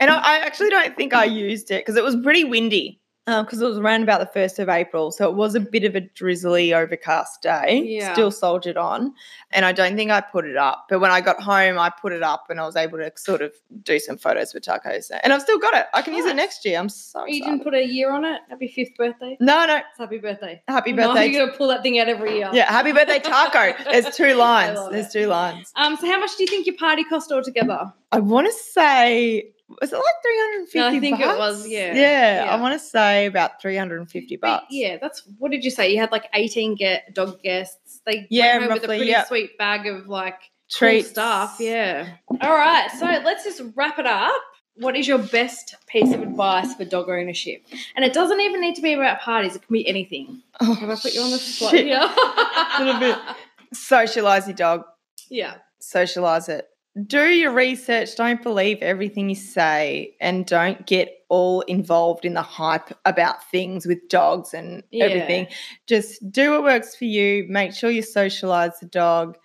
and 0.00 0.10
I, 0.10 0.16
I 0.16 0.38
actually 0.38 0.70
don't 0.70 0.96
think 0.96 1.14
I 1.14 1.24
used 1.24 1.70
it 1.70 1.80
because 1.80 1.96
it 1.96 2.04
was 2.04 2.16
pretty 2.16 2.44
windy. 2.44 3.00
Because 3.26 3.60
it 3.60 3.66
was 3.66 3.76
around 3.78 4.04
about 4.04 4.20
the 4.20 4.26
first 4.26 4.60
of 4.60 4.68
April, 4.68 5.10
so 5.10 5.28
it 5.28 5.34
was 5.34 5.56
a 5.56 5.60
bit 5.60 5.82
of 5.82 5.96
a 5.96 6.00
drizzly, 6.00 6.72
overcast 6.72 7.42
day. 7.42 7.82
Yeah. 7.84 8.12
Still 8.12 8.30
soldiered 8.30 8.76
on, 8.76 9.12
and 9.50 9.64
I 9.64 9.72
don't 9.72 9.96
think 9.96 10.12
I 10.12 10.20
put 10.20 10.44
it 10.46 10.56
up. 10.56 10.86
But 10.88 11.00
when 11.00 11.10
I 11.10 11.20
got 11.20 11.42
home, 11.42 11.76
I 11.76 11.90
put 11.90 12.12
it 12.12 12.22
up, 12.22 12.46
and 12.50 12.60
I 12.60 12.64
was 12.66 12.76
able 12.76 12.98
to 12.98 13.10
sort 13.16 13.42
of 13.42 13.52
do 13.82 13.98
some 13.98 14.16
photos 14.16 14.54
with 14.54 14.62
tacos, 14.64 15.10
and 15.24 15.32
I've 15.32 15.42
still 15.42 15.58
got 15.58 15.74
it. 15.74 15.86
I 15.92 16.02
can 16.02 16.14
use 16.14 16.24
it 16.24 16.36
next 16.36 16.64
year. 16.64 16.78
I'm 16.78 16.88
so 16.88 17.26
You 17.26 17.38
excited. 17.38 17.50
didn't 17.50 17.64
put 17.64 17.74
a 17.74 17.84
year 17.84 18.12
on 18.12 18.24
it. 18.24 18.42
Happy 18.48 18.68
fifth 18.68 18.94
birthday. 18.96 19.36
no, 19.40 19.66
no, 19.66 19.76
It's 19.78 19.98
happy 19.98 20.18
birthday. 20.18 20.62
happy 20.68 20.92
No, 20.92 21.08
birthday. 21.08 21.26
you're 21.26 21.46
gonna 21.46 21.58
pull 21.58 21.66
that 21.66 21.82
thing 21.82 21.98
out 21.98 22.08
every 22.08 22.36
year. 22.36 22.50
yeah, 22.52 22.70
happy 22.70 22.92
birthday, 22.92 23.18
taco. 23.18 23.74
There's 23.90 24.14
two 24.14 24.34
lines. 24.34 24.78
There's 24.92 25.06
it. 25.06 25.12
two 25.20 25.26
lines. 25.26 25.72
Um. 25.74 25.96
So 25.96 26.06
how 26.06 26.20
much 26.20 26.36
do 26.36 26.44
you 26.44 26.48
think 26.48 26.64
your 26.64 26.76
party 26.76 27.02
cost 27.02 27.32
altogether? 27.32 27.92
I 28.12 28.20
want 28.20 28.46
to 28.46 28.52
say, 28.52 29.50
was 29.68 29.92
it 29.92 29.96
like 29.96 30.04
350 30.22 30.78
No, 30.78 30.86
I 30.88 31.00
think 31.00 31.20
it 31.20 31.38
was, 31.38 31.66
yeah, 31.68 31.94
Yeah, 31.94 32.44
yeah. 32.44 32.54
I 32.54 32.60
want 32.60 32.74
to 32.74 32.78
say 32.78 33.26
about 33.26 33.60
350 33.60 34.36
But 34.36 34.46
bucks. 34.46 34.66
yeah, 34.70 34.96
that's 35.00 35.22
what 35.38 35.50
did 35.50 35.64
you 35.64 35.70
say? 35.70 35.90
You 35.92 35.98
had 35.98 36.12
like 36.12 36.26
18 36.34 36.74
get 36.76 37.12
dog 37.14 37.42
guests. 37.42 38.00
They 38.06 38.26
Yeah, 38.30 38.58
went 38.58 38.64
home 38.64 38.72
with 38.74 38.84
a 38.84 38.86
pretty 38.86 39.06
yeah. 39.06 39.24
sweet 39.24 39.58
bag 39.58 39.86
of 39.86 40.06
like 40.08 40.38
treat 40.70 41.02
cool 41.02 41.10
stuff. 41.10 41.56
Yeah. 41.58 42.08
All 42.40 42.52
right, 42.54 42.88
so 42.98 43.06
let's 43.06 43.44
just 43.44 43.60
wrap 43.74 43.98
it 43.98 44.06
up. 44.06 44.32
What 44.78 44.94
is 44.94 45.08
your 45.08 45.16
best 45.18 45.74
piece 45.86 46.12
of 46.12 46.20
advice 46.20 46.74
for 46.74 46.84
dog 46.84 47.08
ownership? 47.08 47.64
And 47.96 48.04
it 48.04 48.12
doesn't 48.12 48.40
even 48.40 48.60
need 48.60 48.74
to 48.76 48.82
be 48.82 48.92
about 48.92 49.20
parties. 49.20 49.56
It 49.56 49.62
can 49.66 49.72
be 49.72 49.88
anything. 49.88 50.42
Oh, 50.60 50.74
Have 50.74 50.90
I 50.90 50.96
put 50.96 51.14
you 51.14 51.22
on 51.22 51.30
the 51.30 51.38
spot 51.38 51.70
shit. 51.70 51.86
here? 51.86 51.98
Little 52.78 53.00
bit. 53.00 53.16
Socialize 53.72 54.46
your 54.46 54.54
dog. 54.54 54.84
Yeah. 55.30 55.54
Socialize 55.78 56.48
it. 56.50 56.68
Do 57.06 57.26
your 57.28 57.52
research. 57.52 58.16
Don't 58.16 58.42
believe 58.42 58.78
everything 58.80 59.28
you 59.28 59.34
say, 59.34 60.14
and 60.20 60.46
don't 60.46 60.86
get 60.86 61.24
all 61.28 61.60
involved 61.62 62.24
in 62.24 62.32
the 62.34 62.42
hype 62.42 62.90
about 63.04 63.48
things 63.50 63.84
with 63.86 64.08
dogs 64.08 64.54
and 64.54 64.82
Yeah. 64.90 65.04
everything. 65.06 65.48
Just 65.86 66.30
do 66.32 66.52
what 66.52 66.62
works 66.62 66.96
for 66.96 67.04
you. 67.04 67.44
Make 67.48 67.74
sure 67.74 67.90
you 67.90 68.00
socialize 68.02 68.78
the 68.80 68.86
dog. 68.86 69.36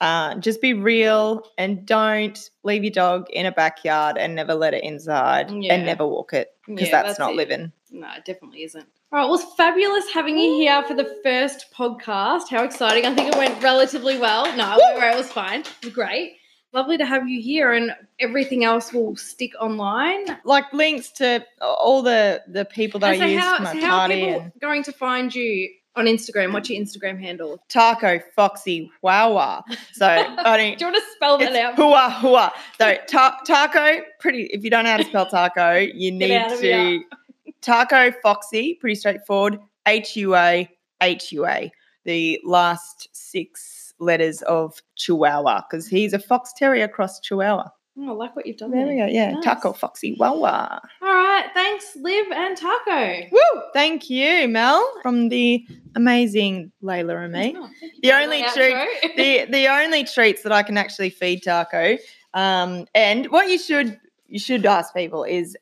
Uh, 0.00 0.34
just 0.36 0.60
be 0.60 0.74
real 0.74 1.42
and 1.56 1.86
don't 1.86 2.50
leave 2.64 2.82
your 2.84 2.90
dog 2.92 3.30
in 3.30 3.46
a 3.46 3.52
backyard 3.52 4.18
and 4.18 4.34
never 4.34 4.54
let 4.54 4.74
it 4.74 4.82
inside 4.82 5.50
Yeah. 5.50 5.74
and 5.74 5.86
never 5.86 6.06
walk 6.06 6.32
it 6.32 6.54
because 6.66 6.88
Yeah, 6.88 7.02
that's, 7.02 7.18
not 7.18 7.30
it. 7.32 7.36
living. 7.36 7.72
No, 7.90 8.08
it 8.16 8.24
definitely 8.24 8.64
isn't. 8.64 8.86
All 9.12 9.18
right, 9.20 9.24
well, 9.26 9.36
it's 9.36 9.54
fabulous 9.54 10.04
having 10.12 10.36
you 10.38 10.52
here 10.54 10.82
for 10.82 10.94
the 10.94 11.16
first 11.22 11.66
podcast. 11.72 12.50
How 12.50 12.64
exciting. 12.64 13.06
I 13.06 13.14
think 13.14 13.28
it 13.32 13.38
went 13.38 13.62
relatively 13.62 14.18
well. 14.18 14.44
No. 14.56 14.76
It 14.78 15.16
was 15.16 15.30
fine. 15.32 15.60
It 15.60 15.68
was 15.84 15.92
great. 15.94 16.36
Lovely 16.72 16.98
to 16.98 17.06
have 17.06 17.28
you 17.28 17.40
here, 17.40 17.72
and 17.72 17.92
everything 18.20 18.64
else 18.64 18.92
will 18.92 19.16
stick 19.16 19.52
online. 19.60 20.26
Like 20.44 20.72
links 20.72 21.10
to 21.12 21.44
all 21.60 22.02
the 22.02 22.42
the 22.48 22.64
people 22.64 23.00
that 23.00 23.14
And 23.14 23.22
I 23.22 23.26
use 23.28 23.42
how, 23.42 23.58
my 23.58 23.72
so 23.72 23.80
how 23.80 24.00
are 24.00 24.08
people 24.08 24.40
and 24.40 24.52
going 24.60 24.82
to 24.82 24.92
find 24.92 25.34
you 25.34 25.70
on 25.94 26.04
Instagram? 26.04 26.52
What's 26.52 26.68
your 26.68 26.82
Instagram 26.82 27.18
handle? 27.18 27.58
Taco 27.68 28.20
Foxy 28.34 28.90
Wawa. 29.02 29.64
So 29.92 30.06
I 30.08 30.56
don't. 30.56 30.78
Do 30.78 30.84
you 30.84 30.92
want 30.92 30.96
to 30.96 31.12
spell 31.14 31.38
that 31.38 31.56
out? 31.56 31.76
hua 31.76 32.10
hua. 32.10 32.52
So 32.78 32.96
ta- 33.08 33.40
taco, 33.46 34.02
pretty. 34.20 34.44
If 34.52 34.62
you 34.62 34.70
don't 34.70 34.84
know 34.84 34.90
how 34.90 34.96
to 34.98 35.04
spell 35.04 35.26
taco, 35.26 35.76
you 35.76 36.12
need 36.12 36.48
to 36.60 37.00
taco 37.62 38.12
foxy. 38.22 38.74
Pretty 38.74 38.96
straightforward. 38.96 39.58
H 39.86 40.16
U 40.16 40.34
A 40.34 40.68
H 41.00 41.32
U 41.32 41.46
A. 41.46 41.72
The 42.04 42.40
last 42.44 43.08
six 43.12 43.85
letters 43.98 44.42
of 44.42 44.80
Chihuahua 44.96 45.62
because 45.70 45.86
he's 45.88 46.12
a 46.12 46.18
fox 46.18 46.52
terrier 46.56 46.88
cross 46.88 47.20
Chihuahua. 47.20 47.68
Oh, 47.98 48.10
I 48.10 48.12
like 48.12 48.36
what 48.36 48.44
you've 48.44 48.58
done 48.58 48.72
There 48.72 48.84
there. 48.84 48.94
we 48.94 49.00
go. 49.00 49.06
Yeah, 49.06 49.30
Nice. 49.32 49.44
taco 49.44 49.72
foxy 49.72 50.16
Wawa. 50.20 50.82
All 51.00 51.08
right, 51.14 51.46
thanks, 51.54 51.96
Liv 51.96 52.26
and 52.30 52.54
Taco. 52.54 53.22
Woo! 53.32 53.62
Thank 53.72 54.10
you, 54.10 54.48
Mel, 54.48 54.86
from 55.00 55.30
the 55.30 55.66
amazing 55.94 56.72
Layla 56.82 57.24
and 57.24 57.32
me. 57.32 57.54
Oh, 57.56 57.68
The 58.02 58.12
only 58.12 58.42
outro. 58.42 58.86
the 59.16 59.46
the 59.50 59.66
only 59.68 60.04
treats 60.04 60.42
that 60.42 60.52
I 60.52 60.62
can 60.62 60.76
actually 60.76 61.08
feed 61.08 61.42
Taco. 61.42 61.96
Um, 62.34 62.84
and 62.94 63.26
what 63.30 63.48
you 63.48 63.58
should 63.58 63.98
you 64.28 64.38
should 64.38 64.66
ask 64.66 64.92
people 64.92 65.24
is 65.24 65.56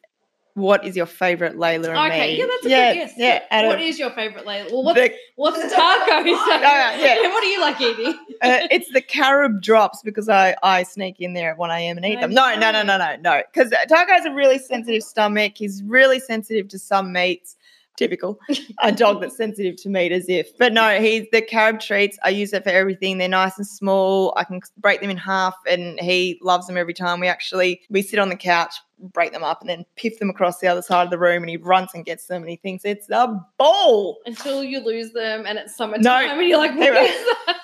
what 0.54 0.84
is 0.86 0.96
your 0.96 1.06
favorite 1.06 1.56
Layla 1.56 1.88
and 1.88 1.98
Okay, 2.12 2.32
me? 2.34 2.38
yeah, 2.38 2.46
that's 2.46 2.66
a 2.66 2.68
yeah, 2.70 2.92
good 2.92 2.98
guess. 3.00 3.12
Yeah, 3.16 3.66
What 3.66 3.98
your 3.98 4.10
favorite 4.10 4.46
Layla? 4.46 4.70
Well, 4.70 4.84
what's, 4.84 5.00
the, 5.00 5.12
what's 5.34 5.58
taco? 5.74 6.20
yeah, 6.24 6.96
yeah. 6.96 7.22
What 7.28 7.40
do 7.40 7.46
you 7.48 7.60
like 7.60 7.80
eating? 7.80 8.14
uh, 8.40 8.68
it's 8.70 8.88
the 8.92 9.00
carob 9.00 9.60
drops 9.60 10.00
because 10.02 10.28
I, 10.28 10.54
I 10.62 10.84
sneak 10.84 11.20
in 11.20 11.32
there 11.32 11.50
at 11.50 11.58
1 11.58 11.70
a.m. 11.70 11.96
and 11.96 12.06
eat 12.06 12.20
them. 12.20 12.32
No, 12.32 12.54
no, 12.54 12.70
no, 12.70 12.82
no, 12.82 12.96
no, 12.96 13.16
no. 13.20 13.42
Because 13.52 13.72
Taco 13.88 14.12
has 14.12 14.24
a 14.24 14.32
really 14.32 14.58
sensitive 14.58 15.02
stomach. 15.02 15.54
He's 15.56 15.82
really 15.82 16.20
sensitive 16.20 16.68
to 16.68 16.78
some 16.78 17.12
meats. 17.12 17.56
Typical. 17.96 18.38
a 18.82 18.90
dog 18.90 19.20
that's 19.20 19.36
sensitive 19.36 19.76
to 19.76 19.88
meat 19.88 20.10
as 20.10 20.28
if. 20.28 20.56
But 20.58 20.72
no, 20.72 20.98
he's 21.00 21.26
the 21.30 21.40
carob 21.40 21.78
treats. 21.80 22.18
I 22.24 22.30
use 22.30 22.52
it 22.52 22.64
for 22.64 22.70
everything. 22.70 23.18
They're 23.18 23.28
nice 23.28 23.56
and 23.56 23.66
small. 23.66 24.34
I 24.36 24.42
can 24.44 24.60
break 24.78 25.00
them 25.00 25.10
in 25.10 25.16
half 25.16 25.54
and 25.68 26.00
he 26.00 26.38
loves 26.42 26.66
them 26.66 26.76
every 26.76 26.94
time. 26.94 27.20
We 27.20 27.28
actually 27.28 27.82
we 27.90 28.02
sit 28.02 28.18
on 28.18 28.30
the 28.30 28.36
couch, 28.36 28.74
break 28.98 29.32
them 29.32 29.44
up 29.44 29.60
and 29.60 29.70
then 29.70 29.84
piff 29.94 30.18
them 30.18 30.28
across 30.28 30.58
the 30.58 30.66
other 30.66 30.82
side 30.82 31.04
of 31.04 31.10
the 31.10 31.18
room 31.18 31.44
and 31.44 31.50
he 31.50 31.56
runs 31.56 31.90
and 31.94 32.04
gets 32.04 32.26
them 32.26 32.42
and 32.42 32.50
he 32.50 32.56
thinks 32.56 32.84
it's 32.84 33.08
a 33.10 33.40
ball. 33.58 34.18
Until 34.26 34.64
you 34.64 34.80
lose 34.80 35.12
them 35.12 35.44
and 35.46 35.56
it's 35.56 35.76
summertime 35.76 36.02
No. 36.02 36.16
and 36.16 36.48
you're 36.48 36.58
like, 36.58 36.72
what 36.72 36.80
They're- 36.80 36.94
that? 36.94 37.56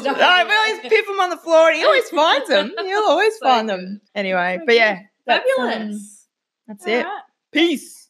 Stuff? 0.00 0.16
No, 0.18 0.44
we 0.46 0.54
always 0.54 0.80
piff 0.88 1.06
them 1.06 1.20
on 1.20 1.30
the 1.30 1.36
floor 1.36 1.68
and 1.68 1.76
he 1.76 1.84
always 1.84 2.08
finds 2.08 2.48
them. 2.48 2.72
He'll 2.78 3.00
always 3.02 3.34
So 3.38 3.46
find 3.46 3.68
them. 3.68 4.00
Anyway, 4.14 4.60
but 4.64 4.74
yeah, 4.76 5.00
that's, 5.26 5.44
um, 5.58 5.68
Fabulous. 5.70 6.26
that's 6.68 6.86
it. 6.86 7.04
right. 7.04 7.20
Peace. 7.52 8.08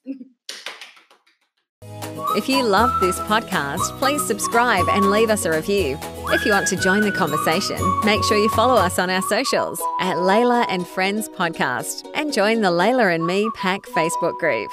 If 2.36 2.48
you 2.48 2.62
love 2.62 2.90
this 3.00 3.18
podcast, 3.20 3.98
please 3.98 4.26
subscribe 4.26 4.86
and 4.88 5.10
leave 5.10 5.30
us 5.30 5.44
a 5.44 5.50
review. 5.50 5.98
If 6.28 6.44
you 6.44 6.52
want 6.52 6.68
to 6.68 6.76
join 6.76 7.02
the 7.02 7.12
conversation, 7.12 7.78
make 8.04 8.22
sure 8.24 8.36
you 8.36 8.48
follow 8.50 8.74
us 8.74 8.98
on 8.98 9.10
our 9.10 9.22
socials 9.22 9.80
at 10.00 10.16
Layla 10.16 10.66
and 10.68 10.86
Friends 10.86 11.28
Podcast 11.28 12.10
and 12.14 12.32
join 12.32 12.60
the 12.60 12.70
Layla 12.70 13.14
and 13.14 13.26
Me 13.26 13.48
Pack 13.54 13.82
Facebook 13.82 14.38
group. 14.38 14.70